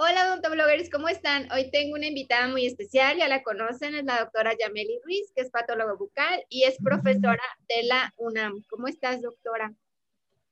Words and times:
Hola, 0.00 0.28
odontobloggers, 0.28 0.90
¿cómo 0.90 1.08
están? 1.08 1.50
Hoy 1.50 1.72
tengo 1.72 1.96
una 1.96 2.06
invitada 2.06 2.46
muy 2.46 2.64
especial, 2.64 3.16
ya 3.18 3.26
la 3.26 3.42
conocen, 3.42 3.96
es 3.96 4.04
la 4.04 4.20
doctora 4.20 4.52
Yameli 4.56 5.00
Ruiz, 5.02 5.32
que 5.34 5.42
es 5.42 5.50
patóloga 5.50 5.94
bucal 5.94 6.40
y 6.48 6.62
es 6.62 6.76
profesora 6.80 7.42
de 7.68 7.82
la 7.82 8.14
UNAM. 8.16 8.62
¿Cómo 8.70 8.86
estás, 8.86 9.20
doctora? 9.22 9.74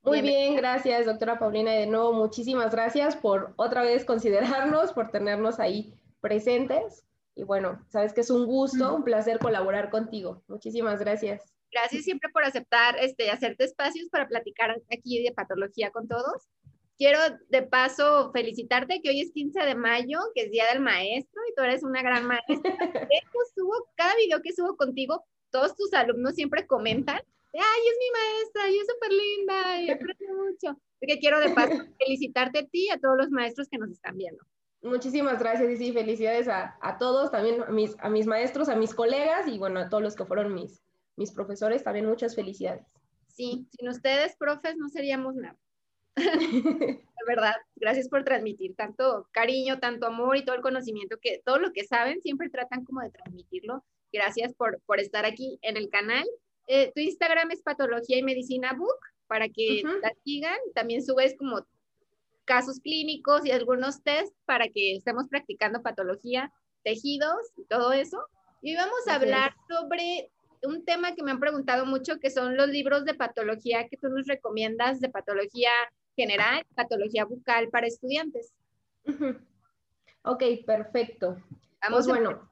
Muy 0.01 0.19
bien, 0.19 0.57
gracias, 0.57 1.05
doctora 1.05 1.39
Paulina. 1.39 1.71
De 1.71 1.87
nuevo, 1.87 2.11
muchísimas 2.11 2.73
gracias 2.73 3.15
por 3.15 3.53
otra 3.55 3.83
vez 3.83 4.03
considerarnos, 4.03 4.91
por 4.91 5.11
tenernos 5.11 5.61
ahí 5.61 5.93
presentes. 6.19 7.05
Y 7.33 7.43
bueno, 7.43 7.85
sabes 7.87 8.11
que 8.11 8.19
es 8.19 8.29
un 8.29 8.47
gusto, 8.47 8.95
un 8.95 9.05
placer 9.05 9.39
colaborar 9.39 9.89
contigo. 9.89 10.43
Muchísimas 10.49 10.99
gracias. 10.99 11.53
Gracias 11.71 12.03
siempre 12.03 12.29
por 12.33 12.43
aceptar 12.43 12.97
este, 12.99 13.31
hacerte 13.31 13.63
espacios 13.63 14.09
para 14.09 14.27
platicar 14.27 14.75
aquí 14.91 15.23
de 15.23 15.31
patología 15.31 15.89
con 15.91 16.05
todos. 16.09 16.49
Quiero 16.97 17.19
de 17.49 17.61
paso 17.61 18.31
felicitarte 18.31 19.01
que 19.01 19.09
hoy 19.09 19.21
es 19.21 19.31
15 19.31 19.59
de 19.59 19.75
mayo, 19.75 20.19
que 20.33 20.43
es 20.43 20.51
Día 20.51 20.65
del 20.71 20.81
Maestro 20.81 21.41
y 21.47 21.53
tú 21.55 21.61
eres 21.61 21.83
una 21.83 22.01
gran 22.01 22.25
maestra. 22.25 22.47
subo, 23.55 23.89
cada 23.95 24.15
video 24.15 24.41
que 24.41 24.53
subo 24.53 24.75
contigo, 24.75 25.23
todos 25.51 25.75
tus 25.75 25.93
alumnos 25.93 26.35
siempre 26.35 26.65
comentan, 26.65 27.19
ay, 27.53 27.81
es 27.91 27.97
mi 27.99 28.11
maestra 28.11 28.69
y 28.69 28.77
es 28.79 28.87
súper 28.87 29.11
linda 29.11 29.81
y 29.81 29.89
aprendo 29.91 30.43
mucho. 30.43 30.81
Porque 30.99 31.19
quiero 31.19 31.39
de 31.39 31.49
paso 31.49 31.73
felicitarte 31.99 32.59
a 32.59 32.65
ti 32.65 32.85
y 32.85 32.89
a 32.89 32.99
todos 32.99 33.17
los 33.17 33.29
maestros 33.29 33.67
que 33.69 33.77
nos 33.77 33.91
están 33.91 34.17
viendo. 34.17 34.43
Muchísimas 34.81 35.39
gracias 35.39 35.69
y 35.71 35.77
sí, 35.77 35.91
felicidades 35.91 36.47
a, 36.47 36.77
a 36.81 36.97
todos, 36.97 37.31
también 37.31 37.61
a 37.63 37.71
mis, 37.71 37.95
a 37.99 38.09
mis 38.09 38.27
maestros, 38.27 38.69
a 38.69 38.75
mis 38.75 38.93
colegas 38.93 39.47
y 39.47 39.57
bueno, 39.57 39.79
a 39.79 39.89
todos 39.89 40.03
los 40.03 40.15
que 40.15 40.25
fueron 40.25 40.53
mis, 40.53 40.83
mis 41.15 41.31
profesores, 41.31 41.83
también 41.83 42.05
muchas 42.05 42.35
felicidades. 42.35 42.85
Sí, 43.27 43.67
sin 43.77 43.89
ustedes, 43.89 44.35
profes, 44.37 44.77
no 44.77 44.87
seríamos 44.89 45.35
nada. 45.35 45.57
De 46.17 46.99
verdad, 47.27 47.55
gracias 47.75 48.09
por 48.09 48.23
transmitir 48.23 48.75
tanto 48.75 49.27
cariño, 49.31 49.79
tanto 49.79 50.07
amor 50.07 50.37
y 50.37 50.45
todo 50.45 50.55
el 50.55 50.61
conocimiento 50.61 51.17
que 51.21 51.41
todo 51.45 51.59
lo 51.59 51.71
que 51.71 51.83
saben 51.83 52.21
siempre 52.21 52.49
tratan 52.49 52.83
como 52.85 53.01
de 53.01 53.11
transmitirlo. 53.11 53.83
Gracias 54.11 54.53
por, 54.53 54.81
por 54.85 54.99
estar 54.99 55.25
aquí 55.25 55.59
en 55.61 55.77
el 55.77 55.89
canal. 55.89 56.25
Eh, 56.67 56.91
tu 56.93 57.01
Instagram 57.01 57.51
es 57.51 57.61
Patología 57.61 58.17
y 58.17 58.23
Medicina 58.23 58.73
Book 58.73 58.97
para 59.27 59.49
que 59.49 59.83
la 60.01 60.11
sigan. 60.23 60.57
También 60.73 61.03
subes 61.03 61.35
como 61.37 61.65
casos 62.45 62.79
clínicos 62.79 63.45
y 63.45 63.51
algunos 63.51 64.01
test 64.03 64.33
para 64.45 64.69
que 64.69 64.95
estemos 64.95 65.27
practicando 65.27 65.81
patología, 65.81 66.51
tejidos 66.83 67.51
y 67.57 67.65
todo 67.65 67.91
eso. 67.91 68.25
Y 68.61 68.75
vamos 68.75 69.07
a 69.07 69.15
hablar 69.15 69.53
sobre 69.67 70.31
un 70.63 70.83
tema 70.85 71.13
que 71.13 71.23
me 71.23 71.31
han 71.31 71.39
preguntado 71.39 71.85
mucho, 71.85 72.19
que 72.19 72.29
son 72.29 72.57
los 72.57 72.69
libros 72.69 73.05
de 73.05 73.13
patología 73.13 73.87
que 73.87 73.97
tú 73.97 74.09
nos 74.09 74.25
recomiendas 74.25 74.99
de 74.99 75.09
patología 75.09 75.71
general, 76.17 76.65
patología 76.75 77.23
bucal 77.23 77.69
para 77.69 77.87
estudiantes. 77.87 78.51
Ok, 80.23 80.43
perfecto. 80.65 81.37
Vamos 81.81 82.05
pues 82.05 82.07
bueno. 82.07 82.49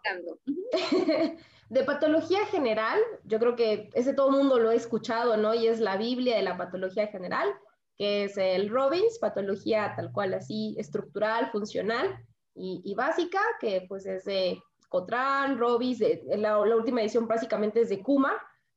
de 1.69 1.83
patología 1.83 2.45
general, 2.45 3.01
yo 3.25 3.39
creo 3.39 3.55
que 3.57 3.89
ese 3.93 4.13
todo 4.13 4.29
el 4.29 4.37
mundo 4.37 4.59
lo 4.59 4.69
ha 4.69 4.75
escuchado, 4.75 5.35
¿no? 5.35 5.53
Y 5.53 5.67
es 5.67 5.81
la 5.81 5.97
Biblia 5.97 6.37
de 6.37 6.43
la 6.43 6.57
patología 6.57 7.07
general, 7.07 7.49
que 7.97 8.25
es 8.25 8.37
el 8.37 8.69
Robbins, 8.69 9.19
patología 9.19 9.93
tal 9.95 10.13
cual 10.13 10.35
así, 10.35 10.75
estructural, 10.77 11.51
funcional 11.51 12.17
y, 12.53 12.93
básica, 12.95 13.41
que 13.59 13.85
pues 13.89 14.05
es 14.05 14.23
de 14.23 14.61
Cotran, 14.87 15.57
Robbins, 15.57 15.99
la, 16.27 16.57
la 16.65 16.75
última 16.75 17.01
edición 17.01 17.27
básicamente 17.27 17.81
es 17.81 17.89
de 17.89 18.01
Kuma, 18.01 18.31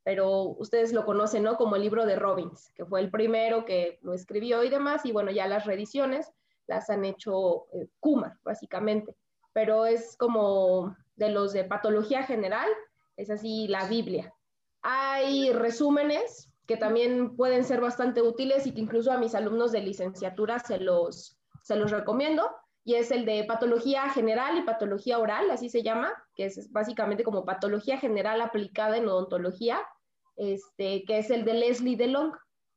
pero 0.09 0.57
ustedes 0.59 0.95
lo 0.95 1.05
conocen, 1.05 1.43
¿no? 1.43 1.59
Como 1.59 1.77
el 1.77 1.83
libro 1.83 2.07
de 2.07 2.17
Robbins, 2.17 2.73
que 2.75 2.87
fue 2.87 3.01
el 3.01 3.11
primero 3.11 3.67
que 3.67 3.99
lo 4.01 4.15
escribió 4.15 4.65
y 4.65 4.71
demás, 4.71 5.05
y 5.05 5.13
bueno, 5.13 5.31
ya 5.31 5.47
las 5.47 5.67
reediciones 5.67 6.33
las 6.67 6.89
han 6.89 7.05
hecho 7.05 7.67
eh, 7.75 7.89
Kuma, 8.01 8.41
básicamente, 8.43 9.15
pero 9.53 9.85
es 9.85 10.17
como 10.17 10.97
de 11.17 11.29
los 11.29 11.53
de 11.53 11.65
patología 11.65 12.23
general, 12.23 12.71
es 13.19 13.29
así 13.29 13.69
la 13.69 13.85
Biblia. 13.85 14.33
Hay 14.81 15.53
resúmenes 15.53 16.51
que 16.67 16.79
también 16.79 17.37
pueden 17.37 17.65
ser 17.65 17.83
bastante 17.83 18.23
útiles 18.23 18.67
y 18.67 18.73
que 18.73 18.81
incluso 18.81 19.13
a 19.13 19.19
mis 19.19 19.35
alumnos 19.35 19.73
de 19.73 19.83
licenciatura 19.83 20.59
se 20.59 20.79
los, 20.79 21.39
se 21.61 21.77
los 21.77 21.91
recomiendo, 21.91 22.49
y 22.83 22.95
es 22.95 23.11
el 23.11 23.27
de 23.27 23.45
patología 23.45 24.09
general 24.09 24.57
y 24.57 24.63
patología 24.63 25.19
oral, 25.19 25.51
así 25.51 25.69
se 25.69 25.83
llama, 25.83 26.11
que 26.35 26.47
es 26.47 26.73
básicamente 26.73 27.25
como 27.25 27.45
patología 27.45 27.99
general 27.99 28.41
aplicada 28.41 28.97
en 28.97 29.07
odontología, 29.07 29.79
este, 30.39 31.05
que 31.05 31.19
es 31.19 31.31
el 31.31 31.45
de 31.45 31.55
Leslie 31.55 31.97
DeLong. 31.97 32.33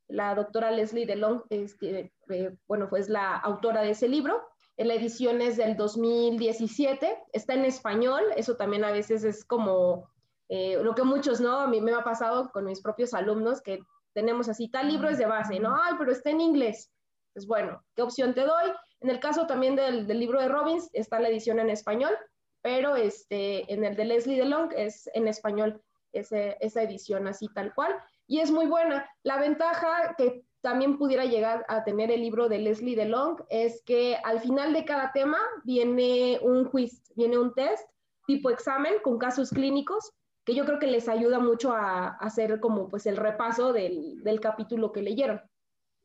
La 0.09 0.35
doctora 0.35 0.71
Leslie 0.71 1.05
DeLong, 1.05 1.43
este, 1.49 2.11
eh, 2.29 2.57
bueno, 2.67 2.89
pues 2.89 3.07
la 3.07 3.37
autora 3.37 3.81
de 3.81 3.91
ese 3.91 4.09
libro. 4.09 4.41
La 4.77 4.95
edición 4.95 5.41
es 5.41 5.57
del 5.57 5.77
2017, 5.77 7.17
está 7.33 7.53
en 7.53 7.65
español, 7.65 8.23
eso 8.35 8.55
también 8.55 8.83
a 8.83 8.91
veces 8.91 9.23
es 9.23 9.45
como 9.45 10.09
eh, 10.49 10.81
lo 10.81 10.95
que 10.95 11.03
muchos, 11.03 11.39
¿no? 11.39 11.59
A 11.59 11.67
mí 11.67 11.81
me 11.81 11.93
ha 11.93 12.03
pasado 12.03 12.49
con 12.51 12.65
mis 12.65 12.81
propios 12.81 13.13
alumnos 13.13 13.61
que 13.61 13.79
tenemos 14.13 14.49
así, 14.49 14.69
tal 14.69 14.87
libro 14.87 15.07
es 15.07 15.19
de 15.19 15.27
base, 15.27 15.59
¿no? 15.59 15.75
Ay, 15.81 15.93
pero 15.99 16.11
está 16.11 16.31
en 16.31 16.41
inglés. 16.41 16.91
Pues 17.33 17.45
bueno, 17.45 17.83
¿qué 17.95 18.01
opción 18.01 18.33
te 18.33 18.41
doy? 18.41 18.71
En 19.01 19.09
el 19.09 19.19
caso 19.19 19.45
también 19.45 19.75
del, 19.75 20.07
del 20.07 20.19
libro 20.19 20.41
de 20.41 20.49
Robbins, 20.49 20.89
está 20.93 21.19
la 21.19 21.29
edición 21.29 21.59
en 21.59 21.69
español, 21.69 22.17
pero 22.61 22.95
este, 22.95 23.71
en 23.71 23.85
el 23.85 23.95
de 23.95 24.05
Leslie 24.05 24.39
DeLong 24.39 24.71
es 24.75 25.09
en 25.13 25.27
español 25.27 25.81
esa 26.13 26.81
edición 26.81 27.27
así 27.27 27.47
tal 27.49 27.73
cual. 27.73 27.93
Y 28.27 28.39
es 28.39 28.51
muy 28.51 28.65
buena. 28.65 29.09
La 29.23 29.37
ventaja 29.37 30.15
que 30.17 30.45
también 30.61 30.97
pudiera 30.97 31.25
llegar 31.25 31.65
a 31.67 31.83
tener 31.83 32.11
el 32.11 32.21
libro 32.21 32.47
de 32.47 32.59
Leslie 32.59 32.95
DeLong 32.95 33.43
es 33.49 33.81
que 33.83 34.17
al 34.23 34.39
final 34.39 34.73
de 34.73 34.85
cada 34.85 35.11
tema 35.11 35.39
viene 35.63 36.39
un 36.41 36.65
quiz, 36.65 37.01
viene 37.15 37.37
un 37.37 37.53
test 37.53 37.89
tipo 38.27 38.49
examen 38.49 38.93
con 39.03 39.17
casos 39.17 39.49
clínicos 39.49 40.11
que 40.45 40.55
yo 40.55 40.65
creo 40.65 40.79
que 40.79 40.87
les 40.87 41.07
ayuda 41.07 41.39
mucho 41.39 41.73
a, 41.73 42.09
hacer 42.17 42.59
como 42.59 42.89
pues 42.89 43.05
el 43.05 43.17
repaso 43.17 43.73
del, 43.73 44.23
del 44.23 44.39
capítulo 44.39 44.91
que 44.91 45.01
leyeron. 45.01 45.41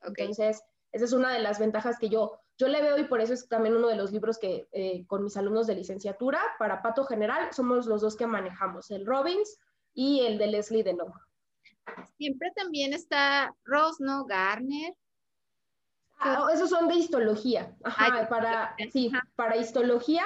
Entonces, 0.02 0.62
esa 0.92 1.04
es 1.04 1.12
una 1.12 1.32
de 1.32 1.40
las 1.40 1.58
ventajas 1.58 1.98
que 1.98 2.08
yo, 2.08 2.38
yo 2.58 2.68
le 2.68 2.82
veo 2.82 2.98
y 2.98 3.04
por 3.04 3.20
eso 3.20 3.34
es 3.34 3.48
también 3.48 3.76
uno 3.76 3.88
de 3.88 3.96
los 3.96 4.12
libros 4.12 4.38
que 4.38 4.68
eh, 4.72 5.06
con 5.06 5.24
mis 5.24 5.36
alumnos 5.36 5.66
de 5.66 5.74
licenciatura 5.74 6.40
para 6.58 6.82
Pato 6.82 7.04
General 7.04 7.52
somos 7.52 7.86
los 7.86 8.00
dos 8.00 8.16
que 8.16 8.26
manejamos, 8.26 8.90
el 8.90 9.06
Robbins 9.06 9.58
y 9.96 10.20
el 10.20 10.38
de 10.38 10.46
Leslie 10.46 10.84
DeLong. 10.84 11.12
Siempre 12.18 12.52
también 12.54 12.92
está 12.92 13.52
Ross, 13.64 13.96
¿no? 13.98 14.24
Garner. 14.26 14.94
Ah, 16.18 16.46
esos 16.52 16.70
son 16.70 16.86
de 16.86 16.94
histología. 16.94 17.74
Ajá, 17.82 18.28
para, 18.28 18.76
sí, 18.92 19.10
para 19.34 19.56
histología, 19.56 20.24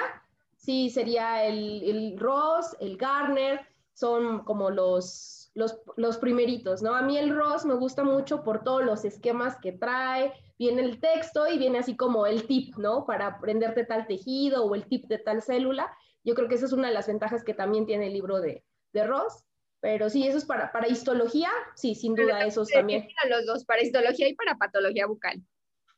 sí, 0.57 0.89
sería 0.89 1.45
el, 1.45 1.81
el 1.83 2.19
Ross, 2.19 2.75
el 2.79 2.97
Garner, 2.97 3.65
son 3.93 4.43
como 4.43 4.69
los, 4.69 5.51
los, 5.53 5.79
los, 5.95 6.17
primeritos, 6.17 6.81
¿no? 6.81 6.95
A 6.95 7.01
mí 7.01 7.17
el 7.17 7.35
Ross 7.35 7.65
me 7.65 7.73
gusta 7.73 8.03
mucho 8.03 8.43
por 8.43 8.63
todos 8.63 8.83
los 8.83 9.05
esquemas 9.05 9.57
que 9.61 9.73
trae, 9.73 10.33
viene 10.57 10.81
el 10.81 10.99
texto 10.99 11.47
y 11.47 11.57
viene 11.57 11.79
así 11.79 11.95
como 11.95 12.25
el 12.25 12.47
tip, 12.47 12.75
¿no? 12.77 13.05
Para 13.05 13.27
aprenderte 13.27 13.85
tal 13.85 14.07
tejido 14.07 14.65
o 14.65 14.75
el 14.75 14.85
tip 14.87 15.07
de 15.07 15.17
tal 15.17 15.41
célula. 15.41 15.91
Yo 16.23 16.35
creo 16.35 16.47
que 16.47 16.55
esa 16.55 16.65
es 16.65 16.73
una 16.73 16.87
de 16.87 16.93
las 16.93 17.07
ventajas 17.07 17.43
que 17.43 17.53
también 17.53 17.85
tiene 17.85 18.07
el 18.07 18.13
libro 18.13 18.39
de, 18.39 18.63
de 18.93 19.03
Ross. 19.05 19.45
Pero 19.81 20.09
sí, 20.09 20.27
eso 20.27 20.37
es 20.37 20.45
para, 20.45 20.71
para 20.71 20.87
histología, 20.87 21.49
sí, 21.75 21.95
sin 21.95 22.13
duda, 22.13 22.45
esos 22.45 22.69
también. 22.69 23.07
Los 23.27 23.47
dos, 23.47 23.65
para 23.65 23.81
histología 23.81 24.27
y 24.27 24.35
para 24.35 24.55
patología 24.55 25.07
bucal, 25.07 25.41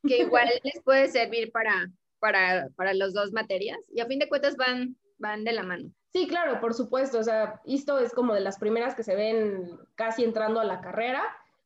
que 0.08 0.20
igual 0.20 0.48
les 0.64 0.82
puede 0.84 1.10
servir 1.10 1.52
para, 1.52 1.92
para, 2.20 2.70
para 2.78 2.94
las 2.94 3.14
dos 3.14 3.34
materias 3.34 3.78
y 3.90 4.00
a 4.00 4.06
fin 4.06 4.20
de 4.20 4.30
cuentas 4.30 4.56
van, 4.56 4.96
van 5.18 5.44
de 5.44 5.52
la 5.52 5.64
mano. 5.64 5.92
Sí, 6.14 6.28
claro, 6.28 6.62
por 6.62 6.74
supuesto, 6.74 7.20
o 7.20 7.24
sea, 7.24 7.62
esto 7.66 8.00
es 8.00 8.14
como 8.14 8.34
de 8.34 8.40
las 8.40 8.58
primeras 8.58 8.96
que 8.96 9.04
se 9.04 9.16
ven 9.16 9.78
casi 9.96 10.24
entrando 10.24 10.62
a 10.62 10.66
la 10.66 10.80
carrera, 10.80 11.24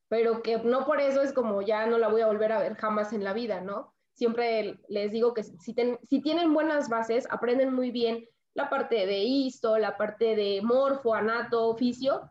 pero 0.07 0.41
que 0.41 0.57
no 0.57 0.85
por 0.85 0.99
eso 0.99 1.21
es 1.21 1.33
como 1.33 1.61
ya 1.61 1.85
no 1.85 1.99
la 1.99 2.07
voy 2.07 2.21
a 2.21 2.27
volver 2.27 2.51
a 2.51 2.59
ver 2.59 2.75
jamás 2.75 3.13
en 3.13 3.23
la 3.23 3.33
vida, 3.33 3.61
¿no? 3.61 3.93
Siempre 4.13 4.79
les 4.87 5.11
digo 5.11 5.35
que 5.35 5.43
si, 5.43 5.75
si 6.03 6.21
tienen 6.21 6.53
buenas 6.53 6.89
bases, 6.89 7.27
aprenden 7.29 7.73
muy 7.73 7.91
bien 7.91 8.27
la 8.57 8.69
parte 8.71 9.05
de 9.05 9.19
histo, 9.19 9.77
la 9.77 9.95
parte 9.95 10.35
de 10.35 10.61
morfo, 10.63 11.13
anato, 11.13 11.67
oficio, 11.67 12.27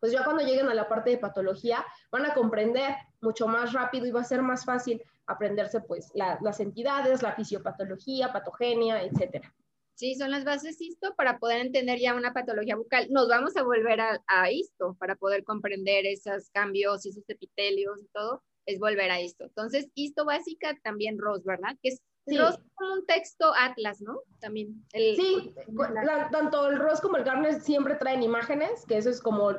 pues 0.00 0.10
ya 0.10 0.24
cuando 0.24 0.42
lleguen 0.42 0.68
a 0.68 0.74
la 0.74 0.88
parte 0.88 1.10
de 1.10 1.18
patología 1.18 1.86
van 2.10 2.26
a 2.26 2.34
comprender 2.34 2.96
mucho 3.20 3.46
más 3.46 3.72
rápido 3.72 4.04
y 4.04 4.10
va 4.10 4.22
a 4.22 4.24
ser 4.24 4.42
más 4.42 4.64
fácil 4.64 5.00
aprenderse 5.24 5.80
pues 5.80 6.10
las 6.14 6.58
entidades, 6.58 7.22
la 7.22 7.36
fisiopatología, 7.36 8.32
patogenia, 8.32 9.04
etcétera. 9.04 9.54
Sí, 9.94 10.16
son 10.16 10.32
las 10.32 10.44
bases 10.44 10.80
histo 10.80 11.14
para 11.14 11.38
poder 11.38 11.60
entender 11.60 12.00
ya 12.00 12.16
una 12.16 12.32
patología 12.32 12.74
bucal. 12.74 13.06
Nos 13.10 13.28
vamos 13.28 13.56
a 13.56 13.62
volver 13.62 14.00
a, 14.00 14.20
a 14.26 14.50
histo 14.50 14.96
para 14.98 15.14
poder 15.14 15.44
comprender 15.44 16.06
esos 16.06 16.50
cambios 16.50 17.06
esos 17.06 17.22
epitelios 17.28 18.00
y 18.02 18.08
todo, 18.08 18.42
es 18.66 18.80
volver 18.80 19.12
a 19.12 19.20
histo. 19.20 19.44
Entonces, 19.44 19.88
histo 19.94 20.24
básica 20.24 20.76
también 20.82 21.20
ROS, 21.20 21.44
¿verdad? 21.44 21.76
Que 21.80 21.90
Sí. 22.26 22.38
como 22.74 22.94
un 22.94 23.06
texto 23.06 23.52
atlas, 23.58 24.00
¿no? 24.00 24.20
También. 24.40 24.84
sí, 24.92 25.54
tanto 26.30 26.68
el 26.68 26.78
Ross 26.78 27.00
como 27.00 27.16
el 27.16 27.24
Garner 27.24 27.60
siempre 27.60 27.96
traen 27.96 28.22
imágenes, 28.22 28.86
que 28.86 28.96
eso 28.96 29.10
es 29.10 29.20
como 29.20 29.50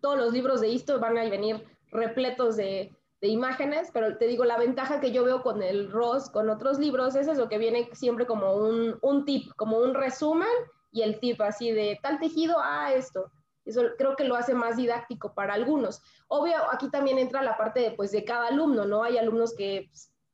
todos 0.00 0.16
los 0.16 0.32
libros 0.32 0.60
de 0.60 0.74
esto 0.74 1.00
van 1.00 1.18
a 1.18 1.28
venir 1.28 1.64
repletos 1.90 2.56
de, 2.56 2.96
imágenes, 3.24 3.90
pero 3.92 4.18
te 4.18 4.26
digo, 4.26 4.44
la 4.44 4.58
ventaja 4.58 5.00
que 5.00 5.12
yo 5.12 5.22
veo 5.22 5.44
con 5.44 5.62
el 5.62 5.92
ROS, 5.92 6.28
con 6.28 6.50
otros 6.50 6.80
libros, 6.80 7.14
es 7.14 7.28
eso, 7.28 7.48
que 7.48 7.56
viene 7.56 7.88
siempre 7.92 8.26
como 8.26 8.54
un, 8.54 8.98
un 9.00 9.24
tip, 9.24 9.52
como 9.54 9.78
un 9.78 9.94
resumen 9.94 10.48
y 10.90 11.02
el 11.02 11.20
tip 11.20 11.40
así 11.40 11.70
de 11.70 12.00
tal 12.02 12.18
tejido, 12.18 12.56
ah, 12.58 12.92
esto. 12.92 13.30
Eso 13.64 13.82
creo 13.96 14.16
que 14.16 14.24
lo 14.24 14.34
hace 14.34 14.54
más 14.54 14.76
didáctico 14.76 15.34
para 15.34 15.54
algunos. 15.54 16.02
Obvio, 16.26 16.56
aquí 16.72 16.90
también 16.90 17.18
entra 17.18 17.42
la 17.42 17.56
parte 17.56 17.78
de, 17.78 17.90
pues, 17.92 18.10
de 18.10 18.24
cada 18.24 18.48
alumno, 18.48 18.86
¿no? 18.86 19.04
Hay 19.04 19.18
alumnos 19.18 19.54
que 19.54 19.88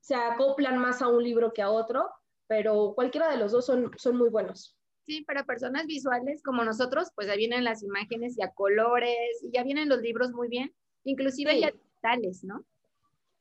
se 0.09 0.15
acoplan 0.15 0.79
más 0.79 1.03
a 1.03 1.09
un 1.09 1.23
libro 1.23 1.53
que 1.53 1.61
a 1.61 1.69
otro, 1.69 2.09
pero 2.47 2.95
cualquiera 2.95 3.31
de 3.31 3.37
los 3.37 3.53
dos 3.53 3.67
son, 3.67 3.91
son 3.99 4.17
muy 4.17 4.31
buenos. 4.31 4.75
Sí, 5.05 5.21
para 5.21 5.45
personas 5.45 5.85
visuales 5.85 6.43
como 6.43 6.65
nosotros, 6.65 7.11
pues 7.15 7.27
ya 7.27 7.37
vienen 7.37 7.63
las 7.63 7.83
imágenes 7.83 8.39
y 8.39 8.43
a 8.43 8.55
colores, 8.55 9.43
y 9.43 9.51
ya 9.53 9.63
vienen 9.65 9.91
los 9.91 10.01
libros 10.01 10.33
muy 10.33 10.49
bien, 10.49 10.75
inclusive 11.05 11.61
ya 11.61 11.73
digitales, 11.73 12.43
¿no? 12.43 12.65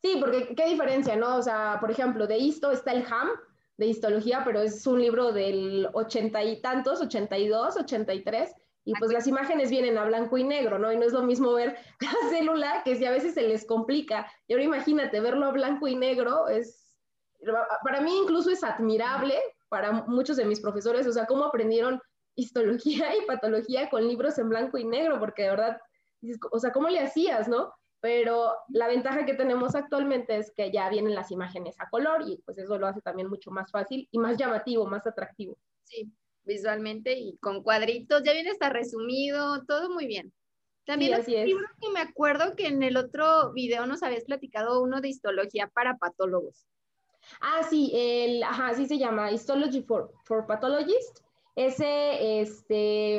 Sí, 0.02 0.18
porque 0.20 0.54
qué 0.56 0.66
diferencia, 0.66 1.16
¿no? 1.16 1.38
O 1.38 1.42
sea, 1.42 1.78
por 1.80 1.90
ejemplo, 1.90 2.28
de 2.28 2.38
Histo 2.38 2.70
está 2.72 2.92
el 2.92 3.06
HAM, 3.10 3.30
de 3.78 3.86
histología, 3.86 4.42
pero 4.44 4.60
es 4.60 4.86
un 4.86 5.00
libro 5.00 5.32
del 5.32 5.88
ochenta 5.94 6.44
y 6.44 6.62
tantos, 6.62 7.00
ochenta 7.02 7.38
y 7.38 7.48
dos, 7.48 7.78
ochenta 7.78 8.14
y 8.88 8.94
pues 9.00 9.12
las 9.12 9.28
imágenes 9.28 9.70
vienen 9.70 9.98
a 9.98 10.06
blanco 10.06 10.38
y 10.38 10.46
negro, 10.46 10.80
¿no? 10.80 10.94
Y 10.94 10.96
no 10.96 11.06
es 11.06 11.12
lo 11.12 11.22
mismo 11.22 11.52
ver 11.52 11.78
la 12.00 12.30
célula, 12.30 12.84
que 12.86 12.96
si 12.96 13.04
a 13.04 13.12
veces 13.12 13.34
se 13.34 13.42
les 13.42 13.66
complica. 13.66 14.32
Y 14.48 14.54
ahora 14.54 14.64
imagínate, 14.64 15.20
verlo 15.20 15.46
a 15.46 15.52
blanco 15.52 15.90
y 15.90 15.96
negro 15.98 16.48
es, 16.48 16.96
para 17.84 18.00
mí 18.00 18.18
incluso 18.18 18.50
es 18.50 18.64
admirable, 18.64 19.36
para 19.68 19.92
muchos 19.92 20.38
de 20.38 20.46
mis 20.46 20.62
profesores, 20.62 21.06
o 21.06 21.12
sea, 21.12 21.26
cómo 21.26 21.44
aprendieron 21.44 22.02
histología 22.36 23.14
y 23.18 23.26
patología 23.26 23.90
con 23.90 24.08
libros 24.08 24.38
en 24.38 24.48
blanco 24.48 24.78
y 24.78 24.86
negro, 24.86 25.20
porque 25.20 25.44
de 25.44 25.50
verdad, 25.50 25.82
o 26.54 26.58
sea, 26.58 26.72
¿cómo 26.72 26.88
le 26.88 27.02
hacías, 27.02 27.50
no? 27.50 27.74
Pero 28.00 28.54
la 28.70 28.88
ventaja 28.88 29.26
que 29.26 29.34
tenemos 29.34 29.76
actualmente 29.76 30.38
es 30.38 30.54
que 30.56 30.72
ya 30.72 30.90
vienen 30.90 31.14
las 31.14 31.30
imágenes 31.30 31.76
a 31.80 31.90
color 31.90 32.22
y 32.26 32.38
pues 32.46 32.58
eso 32.58 32.78
lo 32.78 32.88
hace 32.88 33.02
también 33.02 33.28
mucho 33.28 33.52
más 33.52 33.70
fácil 33.70 34.08
y 34.12 34.18
más 34.18 34.38
llamativo, 34.38 34.86
más 34.86 35.06
atractivo. 35.06 35.58
Sí, 35.84 36.10
visualmente 36.48 37.14
y 37.20 37.38
con 37.38 37.62
cuadritos, 37.62 38.24
ya 38.24 38.34
viene 38.34 38.50
hasta 38.50 38.70
resumido, 38.70 39.64
todo 39.66 39.92
muy 39.92 40.08
bien. 40.08 40.34
También 40.86 41.16
sí, 41.16 41.22
así 41.22 41.36
es. 41.36 41.46
libro 41.46 41.68
que 41.82 41.90
me 41.90 42.00
acuerdo 42.00 42.56
que 42.56 42.68
en 42.68 42.82
el 42.82 42.98
otro 42.98 43.52
video 43.54 43.86
nos 43.86 44.04
habías 44.04 44.24
platicado 44.24 44.82
uno 44.82 45.02
de 45.02 45.10
histología 45.10 45.68
para 45.68 45.98
patólogos. 45.98 46.66
Ah, 47.42 47.62
sí, 47.70 47.92
el, 47.94 48.42
ajá, 48.44 48.70
así 48.70 48.86
se 48.88 48.98
llama, 48.98 49.32
Histology 49.32 49.82
for, 49.82 50.14
for 50.24 50.48
Pathologists. 50.48 51.24
Ese, 51.56 52.42
este, 52.42 53.18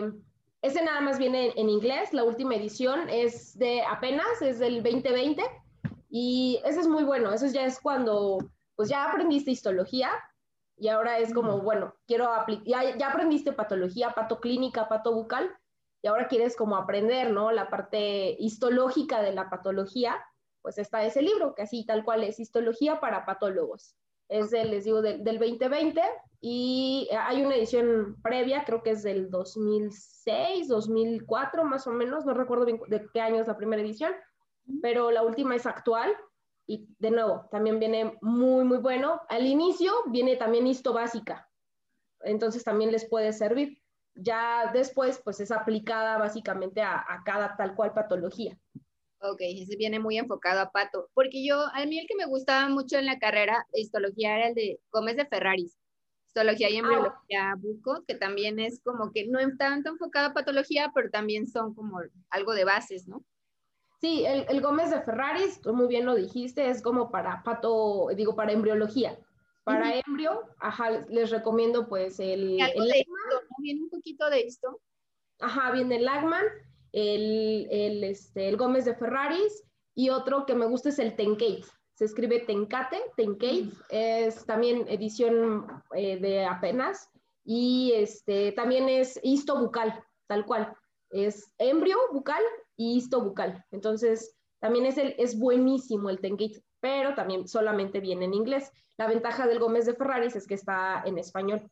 ese 0.62 0.84
nada 0.84 1.00
más 1.00 1.18
viene 1.18 1.52
en, 1.56 1.68
inglés, 1.68 2.12
la 2.12 2.24
última 2.24 2.54
edición 2.54 3.08
es 3.08 3.58
de 3.58 3.82
apenas, 3.82 4.40
es 4.40 4.58
del 4.58 4.82
2020, 4.82 5.42
y 6.08 6.60
ese 6.64 6.80
es 6.80 6.88
muy 6.88 7.04
bueno, 7.04 7.32
eso 7.32 7.46
ya 7.46 7.66
es 7.66 7.80
cuando, 7.80 8.38
pues 8.76 8.88
ya 8.88 9.04
aprendiste 9.04 9.50
histología, 9.50 10.10
y 10.78 10.88
ahora 10.88 11.18
es 11.18 11.34
como, 11.34 11.60
bueno, 11.60 11.94
quiero 12.06 12.32
aplicar, 12.32 12.96
ya, 12.96 13.08
aprendiste 13.08 13.52
patología, 13.52 14.10
patoclínica, 14.10 14.88
patobucal, 14.88 15.50
y 16.02 16.06
ahora 16.06 16.28
quieres 16.28 16.56
como 16.56 16.76
aprender, 16.76 17.32
¿no? 17.32 17.50
La 17.50 17.68
parte 17.68 18.36
histológica 18.38 19.20
de 19.20 19.32
la 19.32 19.50
patología, 19.50 20.16
pues 20.62 20.78
está 20.78 21.04
ese 21.04 21.22
libro, 21.22 21.54
que 21.54 21.62
así 21.62 21.84
tal 21.84 22.04
cual 22.04 22.22
es 22.22 22.38
Histología 22.38 23.00
para 23.00 23.26
Patólogos. 23.26 23.96
Es 24.28 24.50
del, 24.50 24.70
les 24.70 24.84
digo, 24.84 25.02
del, 25.02 25.24
2020 25.24 26.00
y 26.40 27.08
hay 27.18 27.42
una 27.42 27.56
edición 27.56 28.16
previa, 28.22 28.64
creo 28.64 28.82
que 28.82 28.90
es 28.90 29.02
del 29.02 29.30
2006, 29.30 30.68
2004 30.68 31.64
más 31.64 31.86
o 31.86 31.92
menos, 31.92 32.26
no 32.26 32.34
recuerdo 32.34 32.66
bien 32.66 32.80
de 32.88 33.08
qué 33.12 33.20
año 33.20 33.40
es 33.40 33.48
la 33.48 33.56
primera 33.56 33.82
edición, 33.82 34.12
pero 34.82 35.10
la 35.10 35.22
última 35.22 35.56
es 35.56 35.66
actual 35.66 36.14
y 36.68 36.86
de 36.98 37.10
nuevo, 37.10 37.48
también 37.50 37.80
viene 37.80 38.18
muy, 38.20 38.62
muy 38.62 38.76
bueno. 38.76 39.22
Al 39.30 39.46
inicio 39.46 39.90
viene 40.08 40.36
también 40.36 40.66
histo 40.66 40.92
básica, 40.92 41.50
entonces 42.20 42.62
también 42.62 42.92
les 42.92 43.08
puede 43.08 43.32
servir. 43.32 43.82
Ya 44.14 44.70
después, 44.72 45.18
pues 45.24 45.40
es 45.40 45.50
aplicada 45.50 46.18
básicamente 46.18 46.82
a, 46.82 47.22
cada 47.24 47.56
tal 47.56 47.74
cual 47.74 47.94
patología. 47.94 48.58
Ok, 49.20 49.38
ese 49.40 49.76
viene 49.76 49.98
muy 49.98 50.18
enfocado 50.18 50.60
a 50.60 50.70
pato, 50.70 51.08
porque 51.14 51.44
yo, 51.44 51.58
a 51.72 51.86
mí 51.86 51.98
el 51.98 52.06
que 52.06 52.16
me 52.16 52.26
gustaba 52.26 52.68
mucho 52.68 52.98
en 52.98 53.06
la 53.06 53.18
carrera 53.18 53.66
de 53.72 53.80
histología 53.80 54.36
era 54.36 54.48
el 54.48 54.54
de 54.54 54.78
Gómez 54.92 55.16
de 55.16 55.26
Ferraris, 55.26 55.78
histología 56.26 56.68
y 56.68 56.76
ah. 56.76 56.80
embriología 56.80 57.54
buco, 57.56 58.04
que 58.06 58.14
también 58.14 58.58
es 58.58 58.82
como 58.84 59.10
que 59.10 59.26
no 59.26 59.38
está 59.38 59.70
tanto 59.70 59.88
enfocado 59.88 60.28
a 60.28 60.34
patología, 60.34 60.92
pero 60.94 61.08
también 61.08 61.46
son 61.46 61.74
como 61.74 61.98
algo 62.28 62.52
de 62.52 62.64
bases, 62.64 63.08
¿no? 63.08 63.24
Sí, 64.00 64.24
el, 64.24 64.60
Gómez 64.60 64.90
de 64.90 65.02
Ferraris, 65.02 65.60
tú 65.60 65.74
muy 65.74 65.88
bien 65.88 66.06
lo 66.06 66.14
dijiste, 66.14 66.70
es 66.70 66.82
como 66.82 67.10
para 67.10 67.42
pato, 67.42 68.08
digo, 68.14 68.36
para 68.36 68.52
embriología. 68.52 69.18
Para 69.64 69.96
embrio, 69.96 70.44
ajá, 70.60 71.04
les 71.08 71.30
recomiendo 71.30 71.88
pues 71.88 72.20
el... 72.20 72.60
el 72.60 73.04
Viene 73.58 73.82
un 73.82 73.90
poquito 73.90 74.30
de 74.30 74.42
esto. 74.42 74.80
Ajá, 75.40 75.72
viene 75.72 75.96
el 75.96 76.04
Lagman, 76.04 76.44
el, 76.92 77.66
el, 77.70 78.04
este, 78.04 78.48
el 78.48 78.56
Gómez 78.56 78.84
de 78.84 78.94
Ferraris 78.94 79.64
y 79.94 80.10
otro 80.10 80.46
que 80.46 80.54
me 80.54 80.66
gusta 80.66 80.90
es 80.90 80.98
el 81.00 81.16
Tenkate. 81.16 81.64
Se 81.94 82.04
escribe 82.04 82.40
Tenkate, 82.40 83.02
Tenkate, 83.16 83.70
es 83.90 84.46
también 84.46 84.86
edición 84.88 85.66
eh, 85.94 86.18
de 86.18 86.46
apenas 86.46 87.10
y 87.44 87.92
este, 87.96 88.52
también 88.52 88.88
es 88.88 89.18
histo 89.24 89.58
bucal, 89.58 90.02
tal 90.28 90.46
cual. 90.46 90.72
Es 91.10 91.50
embrio 91.58 91.98
bucal 92.12 92.42
y 92.78 92.96
histo 92.96 93.20
bucal. 93.20 93.66
Entonces, 93.70 94.34
también 94.60 94.86
es, 94.86 94.96
el, 94.96 95.14
es 95.18 95.38
buenísimo 95.38 96.08
el 96.08 96.20
Tenkate, 96.20 96.62
pero 96.80 97.14
también 97.14 97.46
solamente 97.46 98.00
viene 98.00 98.24
en 98.24 98.32
inglés. 98.32 98.72
La 98.96 99.06
ventaja 99.06 99.46
del 99.46 99.58
Gómez 99.58 99.84
de 99.84 99.94
Ferraris 99.94 100.34
es 100.36 100.46
que 100.46 100.54
está 100.54 101.02
en 101.04 101.18
español. 101.18 101.70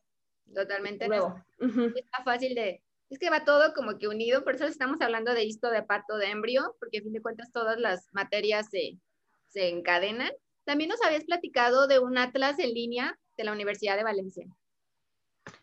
Totalmente. 0.53 1.07
Nuevo. 1.07 1.35
Está 1.59 2.23
fácil 2.23 2.53
de... 2.53 2.83
Es 3.09 3.19
que 3.19 3.29
va 3.29 3.45
todo 3.45 3.73
como 3.73 3.97
que 3.97 4.09
unido, 4.09 4.43
por 4.43 4.55
eso 4.55 4.65
estamos 4.65 4.99
hablando 4.99 5.33
de 5.33 5.45
histo, 5.45 5.71
de 5.71 5.81
pato, 5.81 6.17
de 6.17 6.29
embrio, 6.29 6.75
porque 6.79 6.99
a 6.99 7.01
fin 7.01 7.13
de 7.13 7.21
cuentas 7.21 7.51
todas 7.53 7.79
las 7.79 8.05
materias 8.11 8.67
se, 8.69 8.99
se 9.47 9.69
encadenan. 9.69 10.31
También 10.65 10.89
nos 10.89 11.01
habías 11.01 11.23
platicado 11.23 11.87
de 11.87 11.99
un 11.99 12.17
atlas 12.17 12.59
en 12.59 12.73
línea 12.73 13.17
de 13.37 13.45
la 13.45 13.53
Universidad 13.53 13.95
de 13.95 14.03
Valencia. 14.03 14.45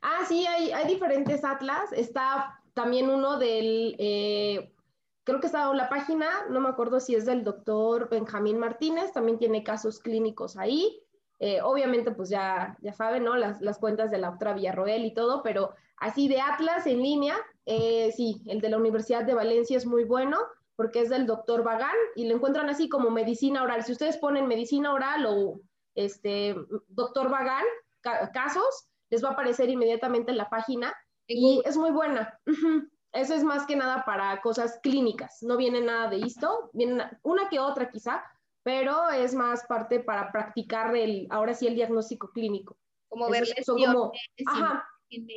Ah, 0.00 0.25
sí, 0.26 0.46
hay, 0.46 0.73
hay 0.73 0.87
diferentes 0.87 1.44
atlas. 1.44 1.93
Está 1.93 2.62
también 2.73 3.11
uno 3.11 3.38
del 3.38 3.94
eh, 3.99 4.73
creo 5.24 5.40
que 5.40 5.46
está 5.46 5.70
en 5.70 5.76
la 5.76 5.88
página, 5.88 6.28
no 6.50 6.60
me 6.60 6.68
acuerdo 6.68 7.00
si 7.00 7.14
es 7.14 7.24
del 7.24 7.44
doctor 7.44 8.08
Benjamín 8.08 8.58
Martínez, 8.58 9.12
también 9.12 9.38
tiene 9.38 9.64
casos 9.64 9.98
clínicos 9.98 10.56
ahí. 10.56 11.00
Eh, 11.40 11.60
obviamente, 11.62 12.12
pues 12.12 12.28
ya, 12.28 12.76
ya 12.80 12.92
saben, 12.92 13.24
¿no? 13.24 13.36
Las, 13.36 13.60
las, 13.60 13.78
cuentas 13.78 14.10
de 14.10 14.18
la 14.18 14.30
otra 14.30 14.54
Villarroel 14.54 15.04
y 15.04 15.12
todo, 15.12 15.42
pero 15.42 15.74
así 15.96 16.28
de 16.28 16.40
Atlas 16.40 16.86
en 16.86 17.02
línea, 17.02 17.36
eh, 17.66 18.12
sí, 18.16 18.43
el 18.46 18.60
de 18.60 18.69
la 18.69 18.76
Universidad 18.76 19.24
de 19.24 19.34
Valencia 19.34 19.76
es 19.76 19.86
muy 19.86 20.04
bueno 20.04 20.38
porque 20.76 21.00
es 21.00 21.08
del 21.08 21.26
doctor 21.26 21.62
Bagán 21.62 21.94
y 22.16 22.26
lo 22.28 22.34
encuentran 22.34 22.69
así 22.69 22.88
como 22.88 23.10
medicina 23.10 23.62
oral. 23.62 23.84
Si 23.84 23.93
ustedes 23.93 24.16
ponen 24.16 24.46
medicina 24.46 24.93
oral 24.93 25.26
o 25.26 25.60
este 25.94 26.56
doctor 26.88 27.31
Bagán, 27.31 27.64
casos, 28.32 28.88
les 29.10 29.24
va 29.24 29.31
a 29.31 29.32
aparecer 29.32 29.70
inmediatamente 29.70 30.31
en 30.31 30.36
la 30.36 30.50
página 30.50 30.94
y 31.26 31.62
es 31.64 31.76
muy 31.76 31.90
buena. 31.90 32.38
Eso 33.14 33.32
es 33.34 33.44
más 33.44 33.64
que 33.64 33.76
nada 33.76 34.04
para 34.04 34.40
cosas 34.40 34.80
clínicas, 34.82 35.40
no 35.42 35.56
viene 35.56 35.80
nada 35.80 36.10
de 36.10 36.18
esto, 36.18 36.70
viene 36.72 37.04
una 37.22 37.48
que 37.48 37.60
otra 37.60 37.88
quizá, 37.88 38.24
pero 38.64 39.08
es 39.10 39.34
más 39.34 39.64
parte 39.66 40.00
para 40.00 40.32
practicar 40.32 40.96
el, 40.96 41.28
ahora 41.30 41.54
sí 41.54 41.68
el 41.68 41.76
diagnóstico 41.76 42.32
clínico. 42.32 42.76
Como 43.08 43.30
ver 43.30 43.44
como, 43.64 44.10
ajá, 44.46 44.88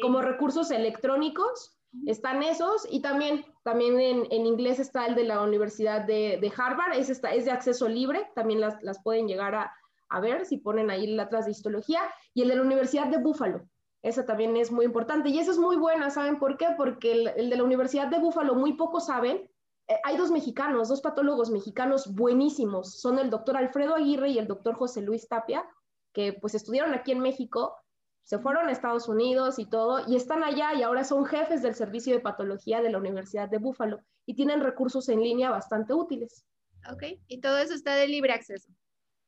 como 0.01 0.23
recursos 0.23 0.71
electrónicos, 0.71 1.77
están 2.07 2.41
esos 2.41 2.87
y 2.89 3.01
también, 3.01 3.45
también 3.63 3.99
en, 3.99 4.45
inglés 4.45 4.79
está 4.79 5.05
el 5.05 5.13
de 5.13 5.25
la 5.25 5.41
Universidad 5.41 6.01
de, 6.01 6.51
Harvard, 6.57 6.93
es, 6.93 7.11
está, 7.11 7.33
es 7.33 7.45
de 7.45 7.51
acceso 7.51 7.87
libre, 7.87 8.27
también 8.33 8.59
las, 8.59 8.81
las 8.81 9.03
pueden 9.03 9.27
llegar 9.27 9.53
a, 9.53 9.71
a, 10.09 10.19
ver 10.19 10.45
si 10.47 10.57
ponen 10.57 10.89
ahí 10.89 11.05
letras 11.05 11.45
de 11.45 11.51
histología, 11.51 12.01
y 12.33 12.41
el 12.41 12.47
de 12.47 12.55
la 12.55 12.63
Universidad 12.63 13.07
de 13.07 13.19
Buffalo, 13.19 13.67
esa 14.07 14.25
también 14.25 14.55
es 14.57 14.71
muy 14.71 14.85
importante. 14.85 15.29
Y 15.29 15.39
esa 15.39 15.51
es 15.51 15.57
muy 15.57 15.75
buena, 15.75 16.09
¿saben 16.09 16.39
por 16.39 16.57
qué? 16.57 16.67
Porque 16.77 17.11
el, 17.11 17.49
de 17.49 17.55
la 17.57 17.63
Universidad 17.63 18.07
de 18.07 18.19
Búfalo 18.19 18.55
muy 18.55 18.73
pocos 18.73 19.07
saben. 19.07 19.49
Eh, 19.87 19.95
hay 20.03 20.17
dos 20.17 20.31
mexicanos, 20.31 20.89
dos 20.89 21.01
patólogos 21.01 21.49
mexicanos 21.49 22.13
buenísimos. 22.13 22.99
Son 22.99 23.19
el 23.19 23.29
doctor 23.29 23.57
Alfredo 23.57 23.95
Aguirre 23.95 24.29
y 24.29 24.37
el 24.37 24.47
doctor 24.47 24.75
José 24.75 25.01
Luis 25.01 25.27
Tapia, 25.27 25.65
que 26.13 26.33
pues 26.33 26.55
estudiaron 26.55 26.93
aquí 26.93 27.11
en 27.11 27.19
México, 27.19 27.75
se 28.23 28.39
fueron 28.39 28.67
a 28.67 28.71
Estados 28.71 29.07
Unidos 29.07 29.59
y 29.59 29.65
todo, 29.65 30.03
y 30.07 30.15
están 30.15 30.43
allá 30.43 30.73
y 30.73 30.83
ahora 30.83 31.03
son 31.03 31.25
jefes 31.25 31.61
del 31.61 31.75
servicio 31.75 32.13
de 32.13 32.19
patología 32.19 32.81
de 32.81 32.89
la 32.89 32.97
Universidad 32.97 33.47
de 33.49 33.57
Búfalo 33.57 34.01
y 34.25 34.35
tienen 34.35 34.61
recursos 34.61 35.07
en 35.09 35.21
línea 35.21 35.49
bastante 35.49 35.93
útiles. 35.93 36.45
Ok, 36.91 37.03
y 37.27 37.39
todo 37.39 37.57
eso 37.57 37.73
está 37.73 37.95
de 37.95 38.07
libre 38.07 38.33
acceso. 38.33 38.69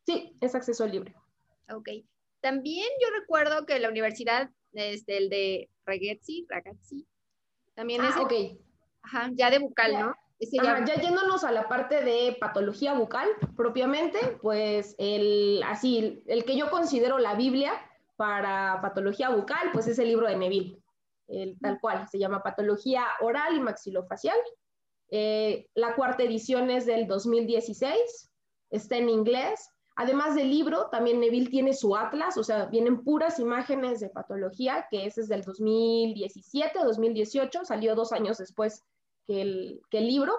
Sí, 0.06 0.36
es 0.42 0.56
acceso 0.56 0.86
libre. 0.86 1.16
Ok. 1.74 1.90
También 2.42 2.88
yo 3.02 3.08
recuerdo 3.20 3.66
que 3.66 3.80
la 3.80 3.90
universidad 3.90 4.50
este, 4.74 5.18
el 5.18 5.30
de 5.30 5.70
Ragazzi, 5.86 6.46
Ragazzi, 6.50 7.06
también 7.76 8.02
ah, 8.02 8.10
es, 8.10 8.18
ok. 8.18 8.34
ajá, 9.04 9.30
ya 9.34 9.50
de 9.50 9.60
bucal, 9.60 9.94
¿no? 9.94 10.16
ya 10.40 10.96
yéndonos 11.02 11.44
a 11.44 11.52
la 11.52 11.68
parte 11.68 12.02
de 12.02 12.38
patología 12.40 12.94
bucal 12.94 13.28
propiamente, 13.58 14.38
pues 14.42 14.96
el, 14.98 15.62
así, 15.66 16.24
el 16.28 16.46
que 16.46 16.56
yo 16.56 16.70
considero 16.70 17.18
la 17.18 17.36
Biblia 17.36 17.74
para 18.16 18.80
patología 18.82 19.30
bucal, 19.30 19.72
pues 19.74 19.88
es 19.88 20.00
el 20.00 20.08
libro 20.08 20.28
de 20.28 20.38
Neville, 20.38 20.78
el, 21.28 21.60
tal 21.60 21.80
cual, 21.80 22.08
se 22.10 22.20
llama 22.20 22.42
Patología 22.42 23.06
Oral 23.22 23.56
y 23.56 23.60
Maxilofacial. 23.60 24.38
Eh, 25.12 25.68
la 25.74 25.96
cuarta 25.96 26.24
edición 26.24 26.70
es 26.70 26.86
del 26.86 27.08
2016, 27.08 28.32
está 28.72 28.98
en 28.98 29.10
inglés. 29.10 29.72
Además 30.02 30.34
del 30.34 30.50
libro, 30.50 30.88
también 30.90 31.20
Neville 31.20 31.50
tiene 31.50 31.74
su 31.74 31.94
atlas, 31.94 32.38
o 32.38 32.44
sea, 32.46 32.68
vienen 32.68 33.04
puras 33.04 33.38
imágenes 33.38 34.00
de 34.00 34.08
patología, 34.08 34.88
que 34.90 35.06
ese 35.06 35.20
es 35.20 35.28
del 35.28 35.42
2017 35.42 36.80
o 36.80 36.86
2018, 36.86 37.66
salió 37.66 37.96
dos 37.96 38.14
años 38.14 38.38
después 38.38 38.86
que 39.28 39.42
el, 39.42 39.82
que 39.90 39.98
el 39.98 40.08
libro, 40.08 40.34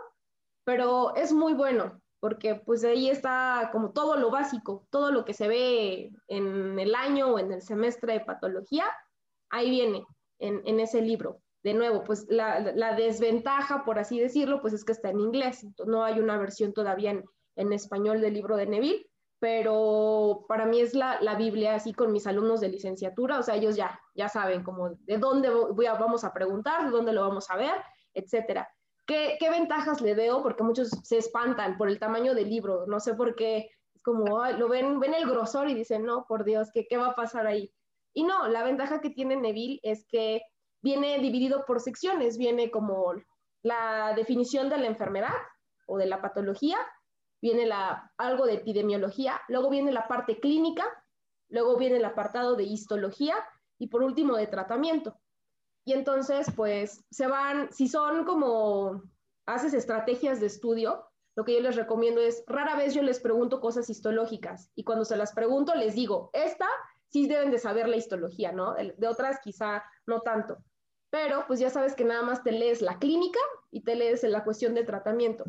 pero 0.65 1.15
es 1.15 1.35
muy 1.35 1.53
bueno 1.53 2.01
porque 2.21 2.55
pues 2.55 2.85
ahí 2.85 3.11
está 3.11 3.69
como 3.71 3.91
todo 3.91 4.17
lo 4.17 4.31
básico, 4.31 4.87
todo 4.89 5.13
lo 5.13 5.27
que 5.27 5.35
se 5.35 5.47
ve 5.47 6.11
en 6.29 6.79
el 6.79 6.95
año 6.95 7.35
o 7.35 7.39
en 7.39 7.53
el 7.53 7.61
semestre 7.61 8.15
de 8.15 8.21
patología, 8.21 8.87
ahí 9.51 9.69
viene 9.69 10.07
en, 10.39 10.63
en 10.65 10.81
ese 10.81 11.03
libro. 11.03 11.43
De 11.63 11.75
nuevo, 11.75 12.03
pues 12.03 12.25
la, 12.31 12.61
la, 12.61 12.95
desventaja, 12.95 13.85
por 13.85 13.99
así 13.99 14.19
decirlo, 14.19 14.63
pues 14.63 14.73
es 14.73 14.87
que 14.87 14.93
está 14.93 15.11
en 15.11 15.21
inglés, 15.21 15.67
no 15.85 16.03
hay 16.03 16.19
una 16.19 16.39
versión 16.39 16.73
todavía 16.73 17.11
en, 17.11 17.25
en 17.57 17.75
español 17.75 18.23
del 18.23 18.33
libro 18.33 18.57
de 18.57 18.65
Neville, 18.65 19.10
pero 19.41 20.45
para 20.49 20.67
mí 20.67 20.81
es 20.81 20.95
la, 20.95 21.21
la, 21.23 21.35
Biblia 21.35 21.75
así 21.75 21.95
con 21.95 22.13
mis 22.13 22.27
alumnos 22.27 22.61
de 22.61 22.69
licenciatura, 22.69 23.39
o 23.39 23.43
sea, 23.43 23.57
ellos 23.57 23.75
ya, 23.75 23.99
ya 24.15 24.29
saben 24.29 24.63
como 24.63 24.91
de 24.91 25.17
dónde 25.17 25.49
voy 25.49 25.87
a, 25.87 25.95
vamos 25.95 26.25
a 26.25 26.33
preguntar, 26.33 26.85
de 26.85 26.91
dónde 26.91 27.15
lo 27.15 27.23
vamos 27.23 27.51
a 27.51 27.57
ver, 27.57 27.75
etcétera. 28.13 28.69
¿Qué, 29.07 29.39
ventajas 29.51 30.01
le 30.03 30.15
veo? 30.15 30.43
Porque 30.43 30.63
muchos 30.63 30.91
se 31.03 31.19
espantan 31.19 31.77
por 31.79 31.89
el 31.89 31.99
tamaño 31.99 32.35
del 32.35 32.49
libro, 32.49 32.85
no 32.87 33.01
sé 33.01 33.15
por 33.15 33.35
qué, 33.35 33.71
es 33.95 34.03
como, 34.03 34.45
lo 34.53 34.69
ven, 34.69 35.01
ven 35.01 35.15
el 35.15 35.29
grosor 35.29 35.69
y 35.69 35.75
dicen, 35.75 36.05
no, 36.05 36.27
por 36.29 36.45
Dios, 36.45 36.69
¿qué, 36.73 36.87
¿qué 36.87 36.97
va 36.97 37.09
a 37.09 37.15
pasar 37.17 37.47
ahí? 37.47 37.73
Y 38.13 38.25
no, 38.25 38.47
la 38.47 38.63
ventaja 38.63 39.01
que 39.01 39.11
tiene 39.11 39.37
Neville 39.37 39.81
es 39.83 40.07
que 40.07 40.43
viene 40.83 41.19
dividido 41.19 41.65
por 41.65 41.81
secciones, 41.81 42.39
viene 42.39 42.71
como 42.71 43.15
la 43.63 44.13
definición 44.15 44.69
de 44.69 44.79
la 44.79 44.87
enfermedad 44.87 45.35
o 45.87 45.99
de 45.99 46.07
la 46.07 46.21
patología, 46.21 46.79
viene 47.41 47.67
la, 47.67 48.13
algo 48.17 48.47
de 48.47 48.55
epidemiología, 48.55 49.41
luego 49.49 49.71
viene 49.71 49.93
la 49.93 50.09
parte 50.09 50.41
clínica, 50.41 50.85
luego 51.49 51.77
viene 51.77 51.97
el 51.97 52.05
apartado 52.05 52.55
de 52.57 52.65
histología 52.65 53.37
y 53.79 53.89
por 53.89 54.03
último 54.03 54.37
de 54.37 54.47
tratamiento. 54.47 55.19
Y 55.85 55.93
entonces, 55.93 56.49
pues, 56.55 57.05
se 57.11 57.27
van, 57.27 57.73
si 57.73 57.89
son 57.89 58.25
como, 58.25 59.03
haces 59.47 59.75
estrategias 59.75 60.41
de 60.41 60.47
estudio, 60.47 61.07
lo 61.37 61.45
que 61.45 61.55
yo 61.55 61.61
les 61.61 61.77
recomiendo 61.77 62.21
es, 62.21 62.45
rara 62.47 62.77
vez 62.77 62.95
yo 62.95 63.03
les 63.03 63.21
pregunto 63.21 63.61
cosas 63.61 63.89
histológicas 63.89 64.71
y 64.75 64.85
cuando 64.85 65.05
se 65.05 65.17
las 65.17 65.33
pregunto 65.33 65.75
les 65.75 65.95
digo, 65.95 66.31
esta 66.33 66.67
sí 67.09 67.27
deben 67.27 67.51
de 67.51 67.59
saber 67.59 67.89
la 67.89 67.97
histología, 67.97 68.53
¿no? 68.53 68.75
De 68.75 69.09
otras 69.09 69.41
quizá 69.43 69.85
no 70.07 70.21
tanto. 70.21 70.59
Pero 71.11 71.45
pues 71.47 71.59
ya 71.59 71.71
sabes 71.71 71.95
que 71.95 72.05
nada 72.05 72.23
más 72.23 72.43
te 72.45 72.53
lees 72.53 72.83
la 72.83 72.99
clínica 72.99 73.41
y 73.71 73.83
te 73.83 73.97
lees 73.97 74.23
la 74.23 74.45
cuestión 74.45 74.75
de 74.75 74.85
tratamiento 74.85 75.45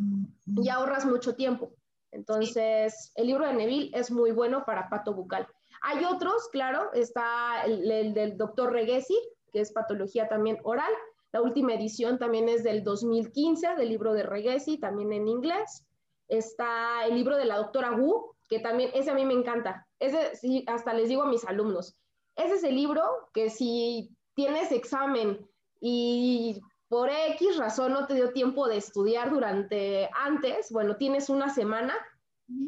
y 0.46 0.70
ahorras 0.70 1.06
mucho 1.06 1.36
tiempo. 1.36 1.74
Entonces, 2.12 3.12
el 3.16 3.28
libro 3.28 3.48
de 3.48 3.54
Neville 3.54 3.92
es 3.94 4.12
muy 4.12 4.32
bueno 4.32 4.64
para 4.66 4.90
pato 4.90 5.14
bucal. 5.14 5.48
Hay 5.82 6.04
otros, 6.06 6.50
claro, 6.50 6.92
está 6.94 7.64
el, 7.66 7.90
el 7.90 8.14
del 8.14 8.38
doctor 8.38 8.72
Reguesi, 8.72 9.18
que 9.52 9.62
es 9.62 9.72
patología 9.72 10.28
también 10.28 10.60
oral. 10.64 10.92
La 11.32 11.42
última 11.42 11.74
edición 11.74 12.20
también 12.20 12.50
es 12.50 12.64
del 12.64 12.84
2015, 12.84 13.76
del 13.76 13.90
libro 13.90 14.14
de 14.14 14.24
Reguesi, 14.24 14.78
también 14.78 15.14
en 15.14 15.28
inglés. 15.28 15.86
Está 16.28 17.06
el 17.06 17.16
libro 17.16 17.38
de 17.38 17.46
la 17.46 17.58
doctora 17.58 17.92
Wu, 17.92 18.36
que 18.50 18.60
también, 18.60 18.92
ese 18.94 19.12
a 19.12 19.16
mí 19.16 19.26
me 19.26 19.34
encanta. 19.34 19.88
Ese, 20.00 20.36
sí, 20.36 20.66
hasta 20.68 20.94
les 20.94 21.10
digo 21.10 21.24
a 21.24 21.30
mis 21.30 21.46
alumnos, 21.46 21.96
ese 22.36 22.56
es 22.56 22.64
el 22.64 22.76
libro 22.76 23.04
que 23.34 23.50
si 23.50 24.16
tienes 24.34 24.72
examen 24.72 25.48
y 25.80 26.62
por 26.92 27.10
X 27.10 27.56
razón 27.56 27.94
no 27.94 28.06
te 28.06 28.16
dio 28.16 28.34
tiempo 28.34 28.68
de 28.68 28.76
estudiar 28.76 29.30
durante 29.30 30.10
antes, 30.14 30.74
bueno, 30.74 30.98
tienes 30.98 31.30
una 31.30 31.48
semana, 31.48 31.96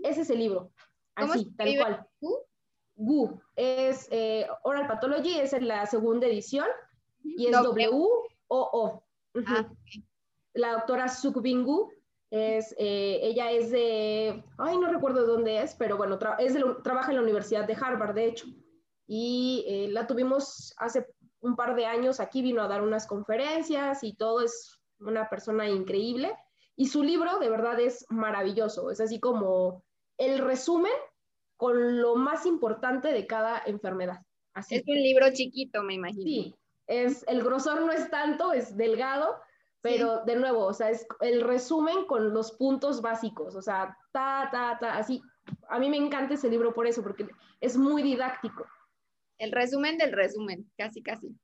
ese 0.02 0.22
es 0.22 0.30
el 0.30 0.40
libro. 0.40 0.72
Así, 1.14 1.52
tal 1.58 1.78
cual. 1.78 2.08
Gu, 2.96 3.42
es 3.58 4.08
eh, 4.12 4.48
Oral 4.64 4.88
Pathology, 4.88 5.38
es 5.38 5.52
en 5.52 5.68
la 5.68 5.86
segunda 5.88 6.26
edición 6.26 6.68
y 7.22 7.48
es 7.48 7.52
W-O-O. 7.52 9.04
Ah, 9.46 9.70
la 10.54 10.72
doctora 10.72 11.10
Sukbin 11.10 11.66
Gu, 11.66 11.92
es, 12.32 12.74
eh, 12.78 13.20
ella 13.24 13.52
es 13.52 13.72
de, 13.72 14.42
ay, 14.58 14.78
no 14.78 14.88
recuerdo 14.88 15.20
de 15.20 15.28
dónde 15.28 15.62
es, 15.62 15.76
pero 15.76 15.98
bueno, 15.98 16.18
es 16.40 16.56
trabaja 16.82 17.12
en 17.12 17.18
la 17.18 17.24
Universidad 17.24 17.68
de 17.68 17.76
Harvard, 17.76 18.16
de 18.16 18.26
hecho. 18.28 18.48
Y 19.06 19.66
eh, 19.68 19.90
la 19.92 20.08
tuvimos 20.08 20.74
hace 20.78 21.08
un 21.44 21.56
par 21.56 21.76
de 21.76 21.86
años 21.86 22.20
aquí, 22.20 22.42
vino 22.42 22.62
a 22.62 22.68
dar 22.68 22.82
unas 22.82 23.06
conferencias 23.06 24.04
y 24.04 24.14
todo, 24.14 24.42
es 24.42 24.80
una 25.00 25.30
persona 25.30 25.70
increíble. 25.70 26.34
Y 26.76 26.88
su 26.88 27.04
libro 27.04 27.38
de 27.38 27.50
verdad 27.50 27.80
es 27.80 28.06
maravilloso, 28.10 28.90
es 28.90 29.00
así 29.00 29.20
como 29.20 29.84
el 30.18 30.40
resumen 30.40 30.94
con 31.58 32.02
lo 32.02 32.16
más 32.16 32.46
importante 32.46 33.14
de 33.14 33.28
cada 33.28 33.62
enfermedad. 33.66 34.22
Así. 34.54 34.76
Es 34.76 34.84
un 34.88 34.96
libro 34.96 35.28
chiquito, 35.32 35.84
me 35.84 35.96
imagino. 35.96 36.24
Sí, 36.24 36.56
es, 36.88 37.26
el 37.28 37.44
grosor 37.44 37.82
no 37.82 37.92
es 37.92 38.10
tanto, 38.10 38.54
es 38.54 38.76
delgado, 38.78 39.36
pero 39.82 40.24
de 40.26 40.36
nuevo, 40.38 40.66
o 40.66 40.74
sea, 40.74 40.90
es 40.90 41.06
el 41.20 41.42
resumen 41.42 42.06
con 42.06 42.34
los 42.34 42.54
puntos 42.54 43.02
básicos, 43.02 43.56
o 43.56 43.62
sea, 43.62 43.98
ta, 44.12 44.50
ta, 44.52 44.78
ta, 44.80 44.98
así. 44.98 45.22
A 45.68 45.78
mí 45.78 45.90
me 45.90 45.98
encanta 45.98 46.36
ese 46.36 46.50
libro 46.50 46.74
por 46.74 46.88
eso, 46.88 47.04
porque 47.04 47.28
es 47.60 47.76
muy 47.78 48.02
didáctico. 48.02 48.66
El 49.44 49.52
resumen 49.52 49.98
del 49.98 50.14
resumen, 50.14 50.72
casi, 50.78 51.04
casi. 51.04 51.36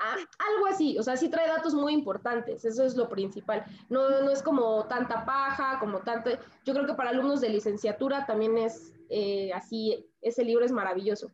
Ah, 0.00 0.16
algo 0.38 0.66
así, 0.66 0.98
o 0.98 1.04
sea, 1.04 1.16
sí 1.16 1.28
trae 1.28 1.46
datos 1.46 1.72
muy 1.72 1.94
importantes, 1.94 2.64
eso 2.64 2.84
es 2.84 2.96
lo 2.96 3.08
principal. 3.08 3.64
No, 3.88 4.22
no 4.22 4.30
es 4.32 4.42
como 4.42 4.88
tanta 4.88 5.24
paja, 5.24 5.78
como 5.78 6.00
tanto. 6.00 6.30
Yo 6.64 6.74
creo 6.74 6.84
que 6.84 6.94
para 6.94 7.10
alumnos 7.10 7.40
de 7.40 7.50
licenciatura 7.50 8.26
también 8.26 8.58
es 8.58 8.92
eh, 9.08 9.52
así, 9.52 10.04
ese 10.20 10.44
libro 10.44 10.64
es 10.64 10.72
maravilloso. 10.72 11.30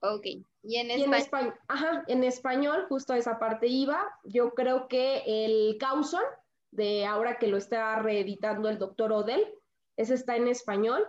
Ok, 0.00 0.26
y 0.62 0.76
en, 0.76 0.90
español. 1.12 1.54
Ajá, 1.68 2.04
en 2.08 2.24
español, 2.24 2.86
justo 2.88 3.12
a 3.12 3.18
esa 3.18 3.38
parte 3.38 3.66
iba, 3.66 4.02
yo 4.24 4.54
creo 4.54 4.88
que 4.88 5.22
el 5.26 5.76
Causon, 5.78 6.24
de 6.70 7.04
ahora 7.04 7.38
que 7.38 7.48
lo 7.48 7.58
está 7.58 8.00
reeditando 8.00 8.70
el 8.70 8.78
doctor 8.78 9.12
Odell, 9.12 9.46
ese 9.98 10.14
está 10.14 10.36
en 10.36 10.48
español 10.48 11.06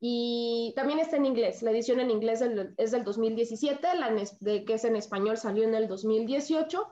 y 0.00 0.72
también 0.76 0.98
está 0.98 1.16
en 1.16 1.26
inglés. 1.26 1.62
La 1.62 1.70
edición 1.70 2.00
en 2.00 2.10
inglés 2.10 2.42
es 2.78 2.90
del 2.90 3.04
2017, 3.04 3.94
la 3.96 4.10
de, 4.40 4.64
que 4.64 4.74
es 4.74 4.84
en 4.84 4.96
español 4.96 5.36
salió 5.36 5.64
en 5.64 5.74
el 5.74 5.88
2018 5.88 6.88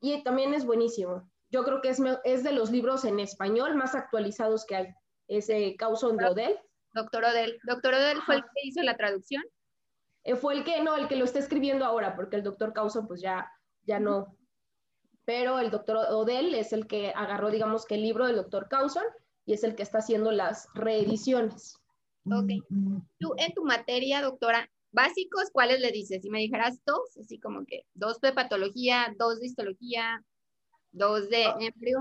y 0.00 0.22
también 0.22 0.54
es 0.54 0.64
buenísimo. 0.64 1.30
Yo 1.50 1.62
creo 1.64 1.82
que 1.82 1.90
es, 1.90 2.00
es 2.24 2.42
de 2.44 2.52
los 2.52 2.70
libros 2.70 3.04
en 3.04 3.20
español 3.20 3.74
más 3.74 3.94
actualizados 3.94 4.64
que 4.64 4.76
hay, 4.76 4.86
ese 5.28 5.76
Causon 5.76 6.16
de 6.16 6.26
Odell. 6.26 6.58
Doctor 6.94 7.24
Odell. 7.24 7.58
¿Doctor 7.64 7.94
Odell 7.94 8.22
fue 8.22 8.36
el 8.36 8.42
que 8.42 8.60
hizo 8.64 8.82
la 8.82 8.96
traducción? 8.96 9.42
Eh, 10.24 10.34
fue 10.34 10.54
el 10.54 10.64
que, 10.64 10.82
no, 10.82 10.96
el 10.96 11.06
que 11.06 11.16
lo 11.16 11.26
está 11.26 11.38
escribiendo 11.38 11.84
ahora, 11.84 12.16
porque 12.16 12.36
el 12.36 12.42
doctor 12.42 12.72
Causon 12.72 13.06
pues 13.06 13.20
ya, 13.20 13.50
ya 13.82 14.00
no. 14.00 14.36
Pero 15.26 15.58
el 15.58 15.70
doctor 15.70 15.98
Odell 15.98 16.54
es 16.54 16.72
el 16.72 16.86
que 16.86 17.12
agarró, 17.14 17.50
digamos, 17.50 17.84
que 17.84 17.96
el 17.96 18.02
libro 18.02 18.26
del 18.26 18.36
doctor 18.36 18.68
Causon 18.68 19.04
y 19.44 19.52
es 19.52 19.64
el 19.64 19.74
que 19.74 19.82
está 19.82 19.98
haciendo 19.98 20.32
las 20.32 20.68
reediciones. 20.74 21.78
Ok. 22.32 22.64
Tú 23.18 23.34
en 23.38 23.52
tu 23.54 23.64
materia, 23.64 24.22
doctora, 24.22 24.70
básicos, 24.92 25.50
¿cuáles 25.52 25.80
le 25.80 25.92
dices? 25.92 26.22
Si 26.22 26.30
me 26.30 26.40
dijeras 26.40 26.80
dos, 26.84 27.16
así 27.20 27.38
como 27.38 27.64
que 27.66 27.86
dos 27.94 28.20
de 28.20 28.32
patología, 28.32 29.14
dos 29.18 29.40
de 29.40 29.46
histología, 29.46 30.24
dos 30.92 31.28
de 31.28 31.44
embryo. 31.60 31.98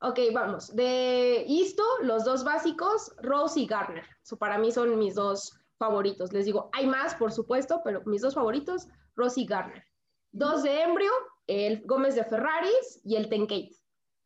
Ok, 0.00 0.18
vamos. 0.34 0.74
De 0.74 1.44
esto, 1.46 1.82
los 2.02 2.24
dos 2.24 2.42
básicos, 2.42 3.14
Rose 3.22 3.60
y 3.60 3.66
Garner. 3.66 4.04
para 4.38 4.58
mí 4.58 4.72
son 4.72 4.98
mis 4.98 5.14
dos 5.14 5.52
favoritos. 5.78 6.32
Les 6.32 6.46
digo, 6.46 6.70
hay 6.72 6.86
más, 6.86 7.14
por 7.14 7.32
supuesto, 7.32 7.80
pero 7.84 8.02
mis 8.06 8.22
dos 8.22 8.34
favoritos, 8.34 8.88
Rose 9.14 9.40
y 9.40 9.46
Garner. 9.46 9.84
Dos 10.32 10.64
de 10.64 10.82
embrio, 10.82 11.12
el 11.46 11.82
Gómez 11.86 12.14
de 12.16 12.24
Ferraris 12.24 13.00
y 13.04 13.16
el 13.16 13.28
Tenkate, 13.28 13.76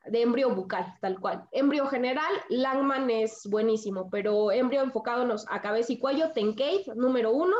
de 0.08 0.22
embrio 0.22 0.54
bucal, 0.54 0.94
tal 1.00 1.20
cual. 1.20 1.48
Embrio 1.52 1.86
general, 1.86 2.32
Langman 2.48 3.10
es 3.10 3.46
buenísimo, 3.48 4.08
pero 4.10 4.52
embrio 4.52 4.82
enfocándonos 4.82 5.46
a 5.48 5.60
cabeza 5.60 5.92
y 5.92 5.98
cuello, 5.98 6.32
Tenkate, 6.32 6.86
número 6.94 7.32
uno. 7.32 7.56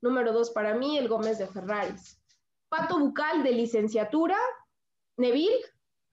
Número 0.00 0.32
dos 0.32 0.50
para 0.50 0.74
mí, 0.74 0.98
el 0.98 1.08
Gómez 1.08 1.38
de 1.38 1.46
Ferraris. 1.46 2.20
Pato 2.68 2.98
bucal 2.98 3.42
de 3.42 3.52
licenciatura, 3.52 4.36
Neville, 5.16 5.64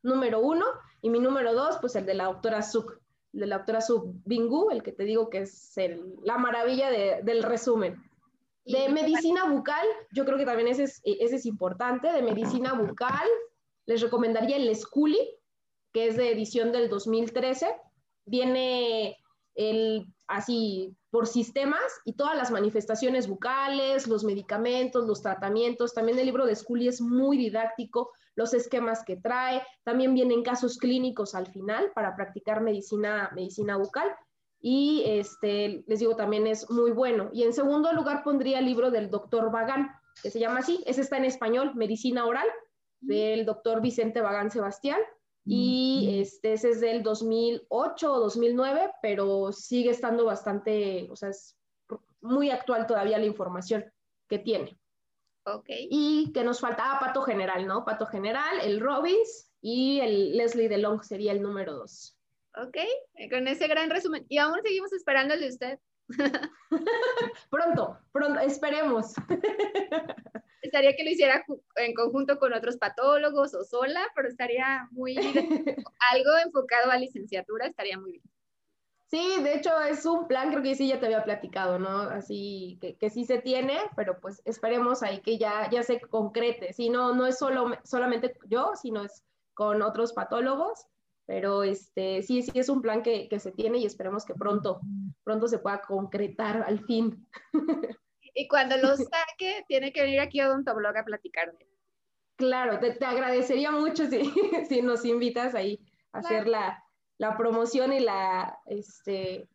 número 0.01 0.39
uno. 0.39 0.65
Y 1.01 1.09
mi 1.09 1.19
número 1.19 1.53
dos, 1.53 1.77
pues 1.81 1.95
el 1.95 2.05
de 2.05 2.13
la 2.13 2.25
doctora 2.25 2.61
Suk, 2.61 2.99
de 3.33 3.47
la 3.47 3.57
doctora 3.57 3.81
Suk 3.81 4.13
Bingu, 4.25 4.71
el 4.71 4.83
que 4.83 4.91
te 4.91 5.03
digo 5.03 5.29
que 5.29 5.39
es 5.39 5.73
la 6.23 6.37
maravilla 6.37 6.89
del 6.89 7.43
resumen. 7.43 8.01
De 8.63 8.89
medicina 8.89 9.45
bucal, 9.45 9.85
yo 10.13 10.23
creo 10.23 10.37
que 10.37 10.45
también 10.45 10.67
ese 10.67 10.83
es, 10.83 11.01
ese 11.03 11.35
es 11.35 11.45
importante. 11.45 12.11
De 12.11 12.21
medicina 12.21 12.73
bucal, 12.73 13.27
les 13.87 14.01
recomendaría 14.01 14.57
el 14.57 14.73
Scully. 14.75 15.19
Que 15.93 16.07
es 16.07 16.17
de 16.17 16.31
edición 16.31 16.71
del 16.71 16.89
2013. 16.89 17.67
Viene 18.25 19.17
el, 19.55 20.05
así 20.27 20.95
por 21.09 21.27
sistemas 21.27 21.81
y 22.05 22.13
todas 22.13 22.37
las 22.37 22.51
manifestaciones 22.51 23.27
bucales, 23.27 24.07
los 24.07 24.23
medicamentos, 24.23 25.05
los 25.05 25.21
tratamientos. 25.21 25.93
También 25.93 26.17
el 26.17 26.25
libro 26.25 26.45
de 26.45 26.55
Scully 26.55 26.87
es 26.87 27.01
muy 27.01 27.37
didáctico, 27.37 28.11
los 28.35 28.53
esquemas 28.53 29.03
que 29.03 29.17
trae. 29.17 29.61
También 29.83 30.13
vienen 30.13 30.43
casos 30.43 30.77
clínicos 30.77 31.35
al 31.35 31.47
final 31.47 31.91
para 31.93 32.15
practicar 32.15 32.61
medicina, 32.61 33.29
medicina 33.35 33.75
bucal. 33.75 34.09
Y 34.61 35.03
este, 35.05 35.83
les 35.87 35.99
digo, 35.99 36.15
también 36.15 36.47
es 36.47 36.69
muy 36.69 36.91
bueno. 36.91 37.29
Y 37.33 37.43
en 37.43 37.51
segundo 37.51 37.91
lugar 37.93 38.23
pondría 38.23 38.59
el 38.59 38.65
libro 38.65 38.91
del 38.91 39.09
doctor 39.09 39.51
Bagán, 39.51 39.91
que 40.21 40.31
se 40.31 40.39
llama 40.39 40.59
así. 40.59 40.81
Ese 40.85 41.01
está 41.01 41.17
en 41.17 41.25
español, 41.25 41.73
Medicina 41.75 42.25
Oral, 42.25 42.47
del 43.01 43.45
doctor 43.45 43.81
Vicente 43.81 44.21
Bagán 44.21 44.51
Sebastián. 44.51 44.99
Y 45.43 46.19
este, 46.21 46.53
ese 46.53 46.69
es 46.69 46.81
del 46.81 47.01
2008 47.01 48.13
o 48.13 48.19
2009, 48.19 48.91
pero 49.01 49.51
sigue 49.51 49.89
estando 49.89 50.25
bastante, 50.25 51.07
o 51.09 51.15
sea, 51.15 51.29
es 51.29 51.57
muy 52.21 52.51
actual 52.51 52.85
todavía 52.85 53.17
la 53.17 53.25
información 53.25 53.91
que 54.29 54.39
tiene. 54.39 54.77
Ok. 55.45 55.65
Y 55.69 56.31
que 56.33 56.43
nos 56.43 56.59
faltaba 56.59 56.99
Pato 56.99 57.23
General, 57.23 57.65
¿no? 57.65 57.83
Pato 57.83 58.05
General, 58.05 58.59
el 58.61 58.79
Robbins 58.79 59.51
y 59.61 59.99
el 59.99 60.37
Leslie 60.37 60.69
DeLong 60.69 61.03
sería 61.03 61.31
el 61.31 61.41
número 61.41 61.73
dos. 61.73 62.15
Ok, 62.55 62.77
con 63.29 63.47
ese 63.47 63.67
gran 63.67 63.89
resumen. 63.89 64.25
Y 64.29 64.37
aún 64.37 64.59
seguimos 64.61 64.91
de 64.91 65.47
usted. 65.47 65.79
pronto, 67.49 67.97
pronto, 68.11 68.39
esperemos. 68.41 69.13
estaría 70.61 70.95
que 70.95 71.03
lo 71.03 71.09
hiciera 71.09 71.43
en 71.75 71.93
conjunto 71.93 72.37
con 72.39 72.53
otros 72.53 72.77
patólogos 72.77 73.53
o 73.53 73.63
sola, 73.63 74.01
pero 74.15 74.27
estaría 74.27 74.87
muy 74.91 75.15
algo 76.11 76.37
enfocado 76.45 76.91
a 76.91 76.97
licenciatura, 76.97 77.67
estaría 77.67 77.99
muy 77.99 78.13
bien. 78.13 78.23
Sí, 79.11 79.43
de 79.43 79.55
hecho 79.55 79.71
es 79.81 80.05
un 80.05 80.25
plan, 80.25 80.51
creo 80.51 80.63
que 80.63 80.73
sí 80.73 80.87
ya 80.87 81.01
te 81.01 81.07
había 81.07 81.25
platicado, 81.25 81.77
¿no? 81.77 81.99
Así 82.03 82.77
que, 82.79 82.95
que 82.95 83.09
sí 83.09 83.25
se 83.25 83.39
tiene, 83.39 83.77
pero 83.97 84.21
pues 84.21 84.41
esperemos 84.45 85.03
ahí 85.03 85.19
que 85.19 85.37
ya, 85.37 85.69
ya 85.69 85.83
se 85.83 85.99
concrete. 85.99 86.71
Si 86.71 86.89
no, 86.89 87.13
no 87.13 87.27
es 87.27 87.37
solo, 87.37 87.71
solamente 87.83 88.37
yo, 88.47 88.71
sino 88.81 89.03
es 89.03 89.25
con 89.53 89.81
otros 89.81 90.13
patólogos, 90.13 90.87
pero 91.25 91.63
este, 91.63 92.23
sí, 92.23 92.41
sí 92.41 92.51
es 92.55 92.69
un 92.69 92.81
plan 92.81 93.03
que, 93.03 93.27
que 93.27 93.39
se 93.39 93.51
tiene 93.51 93.79
y 93.79 93.85
esperemos 93.85 94.23
que 94.23 94.33
pronto, 94.33 94.79
pronto 95.25 95.49
se 95.49 95.59
pueda 95.59 95.81
concretar 95.81 96.63
al 96.63 96.79
fin. 96.85 97.27
Y 98.33 98.47
cuando 98.47 98.77
lo 98.77 98.95
saque, 98.97 99.65
tiene 99.67 99.91
que 99.91 100.01
venir 100.01 100.19
aquí 100.19 100.39
a 100.39 100.47
Odontoblog 100.47 100.97
a 100.97 101.05
platicar 101.05 101.53
Claro, 102.37 102.79
te, 102.79 102.93
te 102.93 103.05
agradecería 103.05 103.71
mucho 103.71 104.07
si, 104.07 104.23
si, 104.69 104.81
nos 104.81 105.05
invitas 105.05 105.53
ahí 105.53 105.79
a 106.11 106.19
hacer 106.19 106.47
la, 106.47 106.83
la, 107.19 107.37
promoción 107.37 107.93
y 107.93 107.99
la, 107.99 108.57
este, 108.65 109.47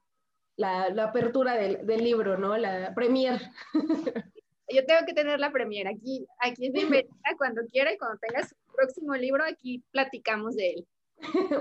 la, 0.56 0.90
la 0.90 1.04
apertura 1.04 1.56
del, 1.56 1.84
del, 1.84 2.04
libro, 2.04 2.38
¿no? 2.38 2.56
La 2.56 2.94
premier. 2.94 3.40
Yo 4.68 4.84
tengo 4.84 5.00
que 5.06 5.14
tener 5.14 5.40
la 5.40 5.50
premier 5.50 5.88
aquí. 5.88 6.26
Aquí 6.40 6.66
es 6.66 6.72
bienvenida 6.72 7.10
cuando 7.38 7.62
quiera 7.72 7.92
y 7.92 7.98
cuando 7.98 8.18
tengas 8.18 8.50
su 8.50 8.56
próximo 8.72 9.14
libro, 9.14 9.44
aquí 9.44 9.82
platicamos 9.90 10.54
de 10.54 10.70
él. 10.70 10.86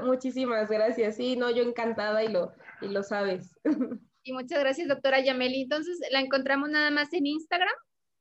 Muchísimas 0.04 0.70
gracias. 0.70 1.16
Sí, 1.16 1.36
no, 1.36 1.50
yo 1.50 1.64
encantada 1.64 2.24
y 2.24 2.28
lo, 2.28 2.52
y 2.82 2.88
lo 2.88 3.04
sabes. 3.04 3.56
Y 4.28 4.34
muchas 4.34 4.60
gracias, 4.60 4.88
doctora 4.88 5.24
Yameli. 5.24 5.62
Entonces, 5.62 6.00
la 6.12 6.20
encontramos 6.20 6.68
nada 6.70 6.90
más 6.90 7.14
en 7.14 7.28
Instagram 7.28 7.76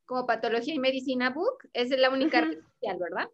como 0.04 0.26
Patología 0.26 0.74
y 0.74 0.78
Medicina 0.78 1.30
Book. 1.30 1.56
Esa 1.72 1.94
es 1.94 2.00
la 2.00 2.10
única 2.10 2.42
red 2.42 2.58
social, 2.58 2.98
¿verdad? 3.00 3.30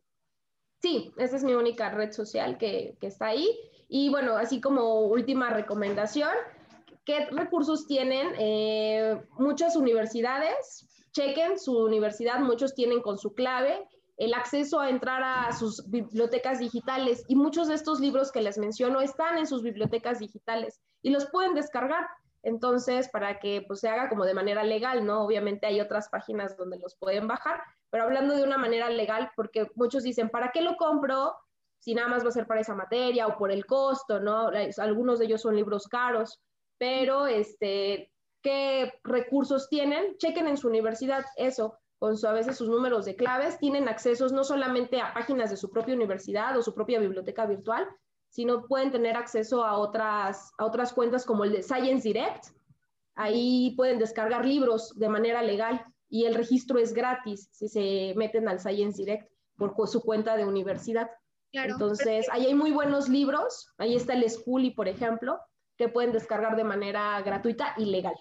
Sí, 0.80 1.12
esa 1.18 1.36
es 1.36 1.42
mi 1.42 1.54
única 1.54 1.90
red 1.90 2.12
social 2.12 2.58
que, 2.58 2.96
que 3.00 3.08
está 3.08 3.26
ahí. 3.26 3.48
Y 3.88 4.08
bueno, 4.08 4.36
así 4.36 4.60
como 4.60 5.00
última 5.00 5.50
recomendación, 5.50 6.30
¿qué 7.04 7.26
recursos 7.26 7.88
tienen? 7.88 8.28
Eh, 8.38 9.20
muchas 9.36 9.74
universidades, 9.74 10.86
chequen 11.10 11.58
su 11.58 11.76
universidad, 11.76 12.38
muchos 12.38 12.76
tienen 12.76 13.02
con 13.02 13.18
su 13.18 13.34
clave 13.34 13.84
el 14.20 14.34
acceso 14.34 14.78
a 14.78 14.90
entrar 14.90 15.22
a 15.24 15.50
sus 15.52 15.88
bibliotecas 15.88 16.58
digitales 16.58 17.24
y 17.26 17.36
muchos 17.36 17.68
de 17.68 17.74
estos 17.74 18.00
libros 18.00 18.30
que 18.30 18.42
les 18.42 18.58
menciono 18.58 19.00
están 19.00 19.38
en 19.38 19.46
sus 19.46 19.62
bibliotecas 19.62 20.18
digitales 20.18 20.78
y 21.00 21.08
los 21.08 21.24
pueden 21.30 21.54
descargar. 21.54 22.06
Entonces, 22.42 23.08
para 23.08 23.38
que 23.38 23.62
pues, 23.66 23.80
se 23.80 23.88
haga 23.88 24.08
como 24.08 24.24
de 24.24 24.34
manera 24.34 24.64
legal, 24.64 25.04
¿no? 25.04 25.22
Obviamente 25.22 25.66
hay 25.66 25.80
otras 25.80 26.08
páginas 26.08 26.56
donde 26.56 26.78
los 26.78 26.96
pueden 26.96 27.26
bajar, 27.26 27.62
pero 27.90 28.04
hablando 28.04 28.34
de 28.34 28.44
una 28.44 28.58
manera 28.58 28.88
legal, 28.88 29.30
porque 29.36 29.70
muchos 29.74 30.02
dicen, 30.02 30.30
¿para 30.30 30.50
qué 30.50 30.62
lo 30.62 30.76
compro 30.76 31.34
si 31.80 31.94
nada 31.94 32.08
más 32.08 32.24
va 32.24 32.28
a 32.28 32.32
ser 32.32 32.46
para 32.46 32.60
esa 32.60 32.74
materia 32.74 33.26
o 33.26 33.36
por 33.36 33.50
el 33.50 33.66
costo, 33.66 34.20
¿no? 34.20 34.50
Algunos 34.78 35.18
de 35.18 35.24
ellos 35.24 35.40
son 35.40 35.56
libros 35.56 35.88
caros, 35.88 36.40
pero 36.78 37.26
este, 37.26 38.12
¿qué 38.42 38.92
recursos 39.02 39.68
tienen? 39.68 40.16
Chequen 40.18 40.46
en 40.46 40.58
su 40.58 40.68
universidad 40.68 41.24
eso, 41.36 41.78
con 41.98 42.16
su, 42.18 42.26
a 42.26 42.32
veces 42.32 42.56
sus 42.56 42.68
números 42.68 43.06
de 43.06 43.16
claves, 43.16 43.58
tienen 43.58 43.88
accesos 43.88 44.32
no 44.32 44.44
solamente 44.44 45.00
a 45.00 45.14
páginas 45.14 45.50
de 45.50 45.56
su 45.56 45.70
propia 45.70 45.94
universidad 45.94 46.56
o 46.56 46.62
su 46.62 46.74
propia 46.74 47.00
biblioteca 47.00 47.46
virtual, 47.46 47.88
sino 48.30 48.66
pueden 48.66 48.90
tener 48.90 49.16
acceso 49.16 49.64
a 49.64 49.76
otras, 49.76 50.52
a 50.56 50.64
otras 50.64 50.92
cuentas 50.92 51.26
como 51.26 51.44
el 51.44 51.52
de 51.52 51.62
Science 51.62 52.08
Direct. 52.08 52.46
Ahí 53.16 53.74
pueden 53.76 53.98
descargar 53.98 54.46
libros 54.46 54.98
de 54.98 55.08
manera 55.08 55.42
legal 55.42 55.84
y 56.08 56.24
el 56.24 56.34
registro 56.34 56.78
es 56.78 56.94
gratis 56.94 57.48
si 57.52 57.68
se 57.68 58.14
meten 58.16 58.48
al 58.48 58.60
Science 58.60 58.96
Direct 58.96 59.30
por 59.56 59.74
su 59.88 60.00
cuenta 60.00 60.36
de 60.36 60.46
universidad. 60.46 61.10
Entonces, 61.52 62.28
ahí 62.30 62.46
hay 62.46 62.54
muy 62.54 62.70
buenos 62.70 63.08
libros. 63.08 63.72
Ahí 63.76 63.96
está 63.96 64.14
el 64.14 64.28
Schooly, 64.28 64.70
por 64.70 64.88
ejemplo, 64.88 65.38
que 65.76 65.88
pueden 65.88 66.12
descargar 66.12 66.56
de 66.56 66.64
manera 66.64 67.20
gratuita 67.22 67.74
y 67.76 67.86
legal. 67.86 68.14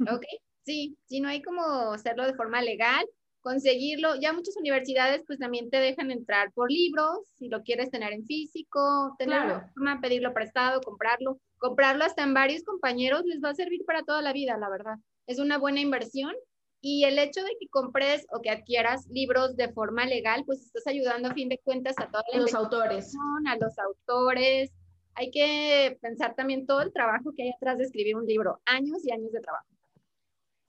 Ok, 0.00 0.24
sí, 0.64 0.98
si 1.06 1.20
no 1.20 1.28
hay 1.28 1.40
como 1.40 1.92
hacerlo 1.92 2.26
de 2.26 2.34
forma 2.34 2.60
legal, 2.60 3.06
conseguirlo. 3.46 4.16
Ya 4.16 4.32
muchas 4.32 4.56
universidades 4.56 5.22
pues 5.24 5.38
también 5.38 5.70
te 5.70 5.76
dejan 5.76 6.10
entrar 6.10 6.52
por 6.52 6.68
libros, 6.68 7.20
si 7.38 7.48
lo 7.48 7.62
quieres 7.62 7.92
tener 7.92 8.12
en 8.12 8.24
físico, 8.24 9.14
tener 9.20 9.62
forma, 9.72 10.00
pedirlo 10.00 10.34
prestado, 10.34 10.80
comprarlo. 10.80 11.38
Comprarlo 11.58 12.04
hasta 12.04 12.24
en 12.24 12.34
varios 12.34 12.64
compañeros 12.64 13.22
les 13.24 13.40
va 13.40 13.50
a 13.50 13.54
servir 13.54 13.84
para 13.86 14.02
toda 14.02 14.20
la 14.20 14.32
vida, 14.32 14.58
la 14.58 14.68
verdad. 14.68 14.96
Es 15.28 15.38
una 15.38 15.58
buena 15.58 15.80
inversión 15.80 16.32
y 16.80 17.04
el 17.04 17.20
hecho 17.20 17.40
de 17.44 17.56
que 17.60 17.68
compres 17.68 18.26
o 18.32 18.42
que 18.42 18.50
adquieras 18.50 19.06
libros 19.10 19.56
de 19.56 19.72
forma 19.72 20.06
legal, 20.06 20.42
pues 20.44 20.62
estás 20.62 20.88
ayudando 20.88 21.28
a 21.28 21.34
fin 21.34 21.48
de 21.48 21.58
cuentas 21.58 21.94
a 21.98 22.10
todos 22.10 22.24
los 22.34 22.52
autores. 22.52 23.14
A 23.46 23.56
los 23.56 23.78
autores. 23.78 24.72
Hay 25.14 25.30
que 25.30 25.96
pensar 26.02 26.34
también 26.34 26.66
todo 26.66 26.82
el 26.82 26.92
trabajo 26.92 27.32
que 27.34 27.44
hay 27.44 27.50
atrás 27.50 27.78
de 27.78 27.84
escribir 27.84 28.16
un 28.16 28.26
libro, 28.26 28.60
años 28.66 29.06
y 29.06 29.12
años 29.12 29.30
de 29.30 29.40
trabajo. 29.40 29.75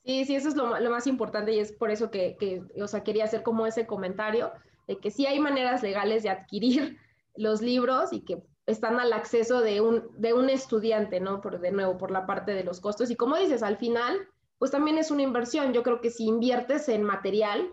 Sí, 0.07 0.23
sí, 0.23 0.35
eso 0.35 0.47
es 0.47 0.55
lo, 0.55 0.67
más 0.89 1.05
importante 1.05 1.51
y 1.51 1.59
es 1.59 1.73
por 1.73 1.91
eso 1.91 2.09
que, 2.09 2.37
que, 2.39 2.63
o 2.81 2.87
sea, 2.87 3.03
quería 3.03 3.25
hacer 3.25 3.43
como 3.43 3.67
ese 3.67 3.85
comentario 3.85 4.53
de 4.87 4.99
que 4.99 5.11
sí 5.11 5.25
hay 5.25 5.37
maneras 5.37 5.83
legales 5.83 6.23
de 6.23 6.29
adquirir 6.29 6.97
los 7.35 7.61
libros 7.61 8.13
y 8.13 8.21
que 8.21 8.41
están 8.67 9.01
al 9.01 9.11
acceso 9.11 9.59
de 9.59 9.81
un, 9.81 10.07
de 10.17 10.33
un 10.33 10.49
estudiante, 10.49 11.19
¿no? 11.19 11.41
Por, 11.41 11.59
de 11.59 11.73
nuevo, 11.73 11.97
por 11.97 12.11
la 12.11 12.25
parte 12.25 12.53
de 12.53 12.63
los 12.63 12.79
costos. 12.79 13.11
Y 13.11 13.17
como 13.17 13.35
dices, 13.35 13.63
al 13.63 13.75
final, 13.75 14.17
pues 14.57 14.71
también 14.71 14.97
es 14.97 15.11
una 15.11 15.23
inversión. 15.23 15.73
Yo 15.73 15.83
creo 15.83 15.99
que 15.99 16.09
si 16.09 16.25
inviertes 16.25 16.87
en 16.87 17.03
material, 17.03 17.69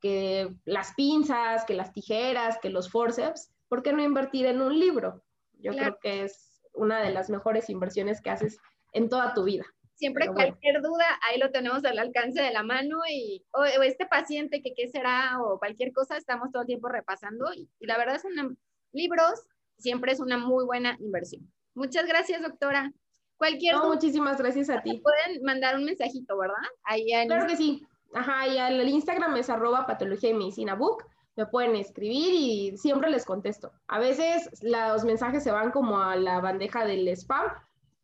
que 0.00 0.52
las 0.64 0.94
pinzas, 0.94 1.64
que 1.64 1.74
las 1.74 1.92
tijeras, 1.92 2.58
que 2.60 2.70
los 2.70 2.90
forceps, 2.90 3.52
¿por 3.68 3.84
qué 3.84 3.92
no 3.92 4.02
invertir 4.02 4.46
en 4.46 4.60
un 4.60 4.76
libro? 4.76 5.22
Yo 5.60 5.70
creo 5.70 5.96
que 6.00 6.24
es 6.24 6.60
una 6.72 7.00
de 7.00 7.12
las 7.12 7.30
mejores 7.30 7.70
inversiones 7.70 8.20
que 8.20 8.30
haces 8.30 8.58
en 8.92 9.08
toda 9.08 9.32
tu 9.32 9.44
vida. 9.44 9.64
Siempre 9.98 10.28
cualquier 10.28 10.80
duda, 10.80 11.04
ahí 11.22 11.40
lo 11.40 11.50
tenemos 11.50 11.84
al 11.84 11.98
alcance 11.98 12.40
de 12.40 12.52
la 12.52 12.62
mano 12.62 12.98
y 13.10 13.44
o, 13.50 13.64
este 13.64 14.06
paciente 14.06 14.62
que 14.62 14.72
qué 14.72 14.86
será 14.86 15.42
o 15.42 15.58
cualquier 15.58 15.92
cosa, 15.92 16.16
estamos 16.16 16.52
todo 16.52 16.62
el 16.62 16.68
tiempo 16.68 16.88
repasando 16.88 17.52
y, 17.52 17.68
la 17.80 17.98
verdad 17.98 18.20
son 18.22 18.56
libros, 18.92 19.42
siempre 19.76 20.12
es 20.12 20.20
una 20.20 20.38
muy 20.38 20.64
buena 20.64 20.96
inversión. 21.00 21.52
Muchas 21.74 22.06
gracias, 22.06 22.40
doctora. 22.42 22.92
Cualquier 23.38 23.74
no, 23.74 23.88
muchísimas 23.88 24.38
gracias 24.38 24.70
a 24.70 24.82
ti. 24.82 25.02
Pueden 25.02 25.42
mandar 25.42 25.74
un 25.74 25.84
mensajito, 25.84 26.38
¿verdad? 26.38 26.54
Ahí 26.84 27.04
claro 27.26 27.48
que 27.48 27.56
sí. 27.56 27.84
Ajá, 28.14 28.46
y 28.46 28.56
el 28.56 28.88
Instagram 28.88 29.36
es 29.36 29.50
arroba 29.50 29.84
patología 29.84 30.30
y 30.30 30.34
medicina 30.34 30.76
book. 30.76 31.04
Me 31.34 31.46
pueden 31.46 31.74
escribir 31.74 32.34
y 32.34 32.76
siempre 32.76 33.10
les 33.10 33.24
contesto. 33.24 33.72
A 33.88 33.98
veces 33.98 34.48
los 34.62 35.04
mensajes 35.04 35.42
se 35.42 35.50
van 35.50 35.72
como 35.72 36.00
a 36.00 36.14
la 36.14 36.40
bandeja 36.40 36.84
del 36.84 37.08
spam, 37.08 37.50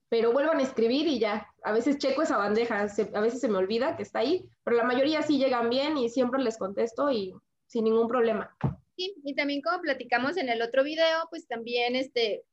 pero 0.08 0.32
vuelvan 0.32 0.58
a 0.58 0.62
escribir 0.62 1.06
y 1.06 1.18
ya. 1.18 1.48
A 1.62 1.72
veces 1.72 1.98
checo 1.98 2.22
esa 2.22 2.36
bandeja, 2.36 2.80
a 2.80 3.20
veces 3.20 3.40
se 3.40 3.48
me 3.48 3.58
olvida 3.58 3.96
que 3.96 4.02
está 4.02 4.20
ahí, 4.20 4.48
pero 4.62 4.76
la 4.76 4.84
mayoría 4.84 5.22
sí 5.22 5.38
llegan 5.38 5.70
bien 5.70 5.96
y 5.96 6.08
siempre 6.08 6.42
les 6.42 6.58
contesto 6.58 7.10
y 7.10 7.34
sin 7.66 7.84
ningún 7.84 8.08
problema. 8.08 8.56
Sí, 8.96 9.14
y 9.24 9.34
también 9.34 9.60
como 9.60 9.80
platicamos 9.80 10.36
en 10.36 10.48
el 10.48 10.62
otro 10.62 10.84
video, 10.84 11.26
pues 11.30 11.48
también 11.48 11.96
este, 11.96 12.44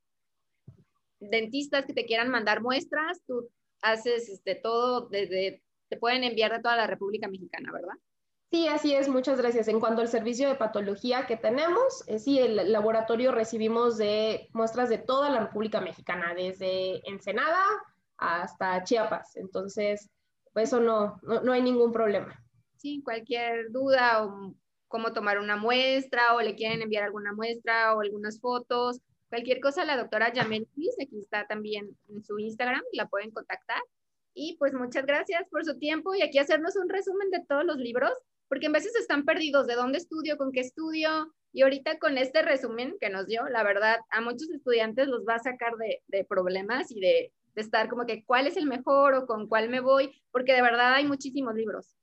dentistas 1.19 1.85
que 1.85 1.93
te 1.93 2.05
quieran 2.05 2.29
mandar 2.29 2.61
muestras, 2.61 3.21
tú 3.27 3.49
haces 3.81 4.29
este, 4.29 4.55
todo 4.55 5.07
desde, 5.09 5.61
te 5.89 5.97
pueden 5.97 6.23
enviar 6.23 6.51
de 6.51 6.61
toda 6.61 6.75
la 6.75 6.87
República 6.87 7.27
Mexicana, 7.27 7.71
¿verdad? 7.71 7.93
Sí, 8.51 8.67
así 8.67 8.93
es, 8.93 9.07
muchas 9.07 9.37
gracias. 9.37 9.69
En 9.69 9.79
cuanto 9.79 10.01
al 10.01 10.09
servicio 10.09 10.49
de 10.49 10.55
patología 10.55 11.25
que 11.25 11.37
tenemos, 11.37 12.03
eh, 12.07 12.19
sí, 12.19 12.37
el 12.37 12.69
laboratorio 12.69 13.31
recibimos 13.31 13.97
de 13.97 14.49
muestras 14.51 14.89
de 14.89 14.97
toda 14.97 15.29
la 15.29 15.39
República 15.39 15.79
Mexicana, 15.79 16.33
desde 16.35 17.01
Ensenada 17.09 17.63
hasta 18.17 18.83
Chiapas. 18.83 19.37
Entonces, 19.37 20.09
pues 20.51 20.67
eso 20.67 20.81
no, 20.81 21.17
no, 21.23 21.53
hay 21.53 21.61
ningún 21.61 21.93
problema. 21.93 22.43
Sí, 22.75 23.01
cualquier 23.05 23.71
duda 23.71 24.25
o 24.25 24.53
cómo 24.89 25.13
tomar 25.13 25.39
una 25.39 25.55
muestra 25.55 26.35
o 26.35 26.41
le 26.41 26.55
quieren 26.55 26.81
enviar 26.81 27.05
alguna 27.05 27.31
muestra 27.31 27.95
o 27.95 28.01
algunas 28.01 28.41
fotos, 28.41 28.99
cualquier 29.29 29.61
cosa, 29.61 29.85
la 29.85 29.95
doctora 29.95 30.33
Yamel 30.33 30.67
aquí 31.01 31.19
está 31.19 31.47
también 31.47 31.97
en 32.09 32.21
su 32.21 32.37
Instagram, 32.37 32.83
la 32.91 33.07
pueden 33.07 33.31
contactar. 33.31 33.81
Y 34.33 34.57
pues 34.57 34.73
muchas 34.73 35.05
gracias 35.05 35.47
por 35.49 35.63
su 35.63 35.79
tiempo 35.79 36.13
y 36.15 36.21
aquí 36.21 36.37
hacernos 36.37 36.75
un 36.75 36.89
resumen 36.89 37.29
de 37.29 37.45
todos 37.47 37.63
los 37.63 37.77
libros 37.77 38.11
porque 38.51 38.65
en 38.65 38.73
veces 38.73 38.93
están 38.97 39.23
perdidos 39.23 39.65
de 39.65 39.75
dónde 39.75 39.97
estudio, 39.97 40.35
con 40.35 40.51
qué 40.51 40.59
estudio, 40.59 41.31
y 41.53 41.61
ahorita 41.61 41.99
con 41.99 42.17
este 42.17 42.41
resumen 42.41 42.97
que 42.99 43.09
nos 43.09 43.25
dio, 43.25 43.47
la 43.47 43.63
verdad, 43.63 43.99
a 44.09 44.19
muchos 44.19 44.49
estudiantes 44.49 45.07
los 45.07 45.25
va 45.25 45.35
a 45.35 45.39
sacar 45.39 45.71
de, 45.77 46.25
problemas 46.25 46.91
y 46.91 46.99
de, 46.99 47.31
de, 47.55 47.61
estar 47.61 47.87
como 47.87 48.05
que 48.05 48.25
cuál 48.25 48.47
es 48.47 48.57
el 48.57 48.65
mejor 48.65 49.13
o 49.13 49.25
con 49.25 49.47
cuál 49.47 49.69
me 49.69 49.79
voy, 49.79 50.11
porque 50.33 50.51
de 50.51 50.61
verdad 50.61 50.95
hay 50.95 51.07
muchísimos 51.07 51.55
libros. 51.55 51.95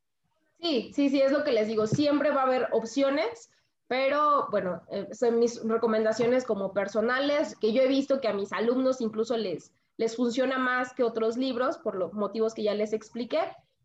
Sí, 0.58 0.90
sí, 0.94 1.10
sí, 1.10 1.20
es 1.20 1.32
lo 1.32 1.44
que 1.44 1.52
les 1.52 1.68
digo, 1.68 1.86
siempre 1.86 2.30
va 2.30 2.40
a 2.40 2.46
haber 2.46 2.68
opciones, 2.72 3.50
pero 3.86 4.48
bueno, 4.50 4.80
eh, 4.90 5.06
son 5.12 5.40
mis 5.40 5.62
recomendaciones 5.62 6.46
como 6.46 6.72
personales, 6.72 7.58
que 7.58 7.74
yo 7.74 7.82
he 7.82 7.88
visto 7.88 8.22
que 8.22 8.28
a 8.28 8.32
mis 8.32 8.54
alumnos 8.54 9.02
incluso 9.02 9.36
les, 9.36 9.70
les 9.98 10.16
funciona 10.16 10.56
más 10.56 10.94
que 10.94 11.04
otros 11.04 11.36
libros 11.36 11.76
por 11.76 11.94
los 11.94 12.14
motivos 12.14 12.54
que 12.54 12.62
ya 12.62 12.72
les 12.72 12.94
expliqué 12.94 13.40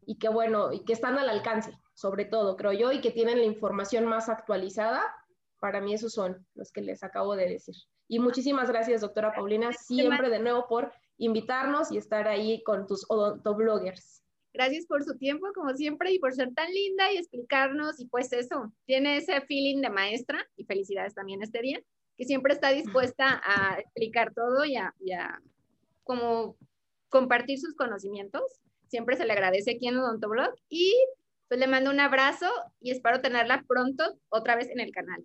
y 0.06 0.15
que 0.15 0.30
bueno, 0.30 0.71
y 0.71 0.86
que 0.86 0.93
están 0.93 1.17
al 1.17 1.28
alcance 1.28 1.78
sobre 1.93 2.25
todo, 2.25 2.56
creo 2.56 2.73
yo, 2.73 2.91
y 2.91 3.01
que 3.01 3.12
tienen 3.12 3.39
la 3.39 3.45
información 3.45 4.06
más 4.06 4.29
actualizada. 4.29 5.01
Para 5.60 5.82
mí 5.82 5.93
esos 5.93 6.13
son 6.13 6.45
los 6.56 6.71
que 6.71 6.82
les 6.82 7.03
acabo 7.03 7.36
de 7.36 7.47
decir. 7.47 7.75
Y 8.08 8.19
muchísimas 8.19 8.69
gracias, 8.69 9.01
doctora 9.01 9.34
Paulina, 9.34 9.71
siempre 9.73 10.29
de 10.29 10.39
nuevo 10.39 10.67
por 10.67 10.91
invitarnos 11.17 11.91
y 11.91 11.97
estar 11.97 12.27
ahí 12.27 12.62
con 12.63 12.86
tus 12.88 13.06
odontobloggers. 13.10 14.23
Gracias 14.53 14.86
por 14.86 15.03
su 15.03 15.17
tiempo, 15.17 15.47
como 15.56 15.73
siempre, 15.73 16.12
y 16.12 16.19
por 16.19 16.34
ser 16.34 16.53
tan 16.53 16.71
linda 16.71 17.12
y 17.12 17.17
explicarnos. 17.17 17.99
Y 17.99 18.06
pues 18.06 18.32
eso, 18.34 18.71
tiene 18.86 19.17
ese 19.17 19.41
feeling 19.41 19.82
de 19.82 19.89
maestra, 19.89 20.45
y 20.56 20.65
felicidades 20.65 21.15
también 21.15 21.41
este 21.41 21.62
día, 21.62 21.82
que 22.17 22.25
siempre 22.25 22.53
está 22.53 22.69
dispuesta 22.69 23.41
a 23.43 23.79
explicar 23.79 24.34
todo 24.34 24.63
y 24.65 24.75
a, 24.75 24.93
y 24.99 25.13
a 25.13 25.41
como 26.03 26.56
compartir 27.10 27.58
sus 27.58 27.73
conocimientos. 27.73 28.43
Siempre 28.89 29.15
se 29.17 29.25
le 29.25 29.34
agradece 29.34 29.71
aquí 29.71 29.88
en 29.88 29.97
Odontoblog. 29.97 30.53
Y 30.69 30.93
pues 31.53 31.59
le 31.59 31.67
mando 31.67 31.91
un 31.91 31.99
abrazo 31.99 32.47
y 32.81 32.89
espero 32.89 33.21
tenerla 33.21 33.63
pronto 33.67 34.17
otra 34.29 34.55
vez 34.55 34.71
en 34.71 34.79
el 34.79 34.91
canal. 34.91 35.23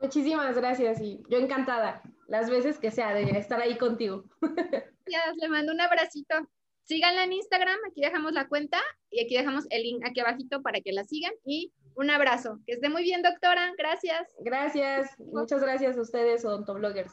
Muchísimas 0.00 0.56
gracias 0.56 1.00
y 1.00 1.22
yo 1.30 1.38
encantada, 1.38 2.02
las 2.26 2.50
veces 2.50 2.80
que 2.80 2.90
sea, 2.90 3.14
de 3.14 3.22
estar 3.38 3.60
ahí 3.60 3.78
contigo. 3.78 4.24
Gracias, 4.40 5.36
le 5.36 5.48
mando 5.48 5.70
un 5.70 5.80
abracito. 5.80 6.34
Síganla 6.82 7.22
en 7.22 7.34
Instagram, 7.34 7.78
aquí 7.88 8.00
dejamos 8.00 8.32
la 8.32 8.48
cuenta 8.48 8.82
y 9.10 9.24
aquí 9.24 9.36
dejamos 9.36 9.64
el 9.70 9.84
link 9.84 10.04
aquí 10.04 10.18
abajito 10.18 10.60
para 10.60 10.80
que 10.80 10.90
la 10.90 11.04
sigan 11.04 11.34
y 11.44 11.72
un 11.94 12.10
abrazo. 12.10 12.58
Que 12.66 12.72
esté 12.72 12.88
muy 12.88 13.04
bien, 13.04 13.22
doctora. 13.22 13.74
Gracias. 13.78 14.26
Gracias. 14.40 15.16
Muchas 15.20 15.62
gracias 15.62 15.96
a 15.96 16.00
ustedes, 16.00 16.44
odontobloggers. 16.44 17.12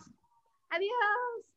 Adiós. 0.71 1.50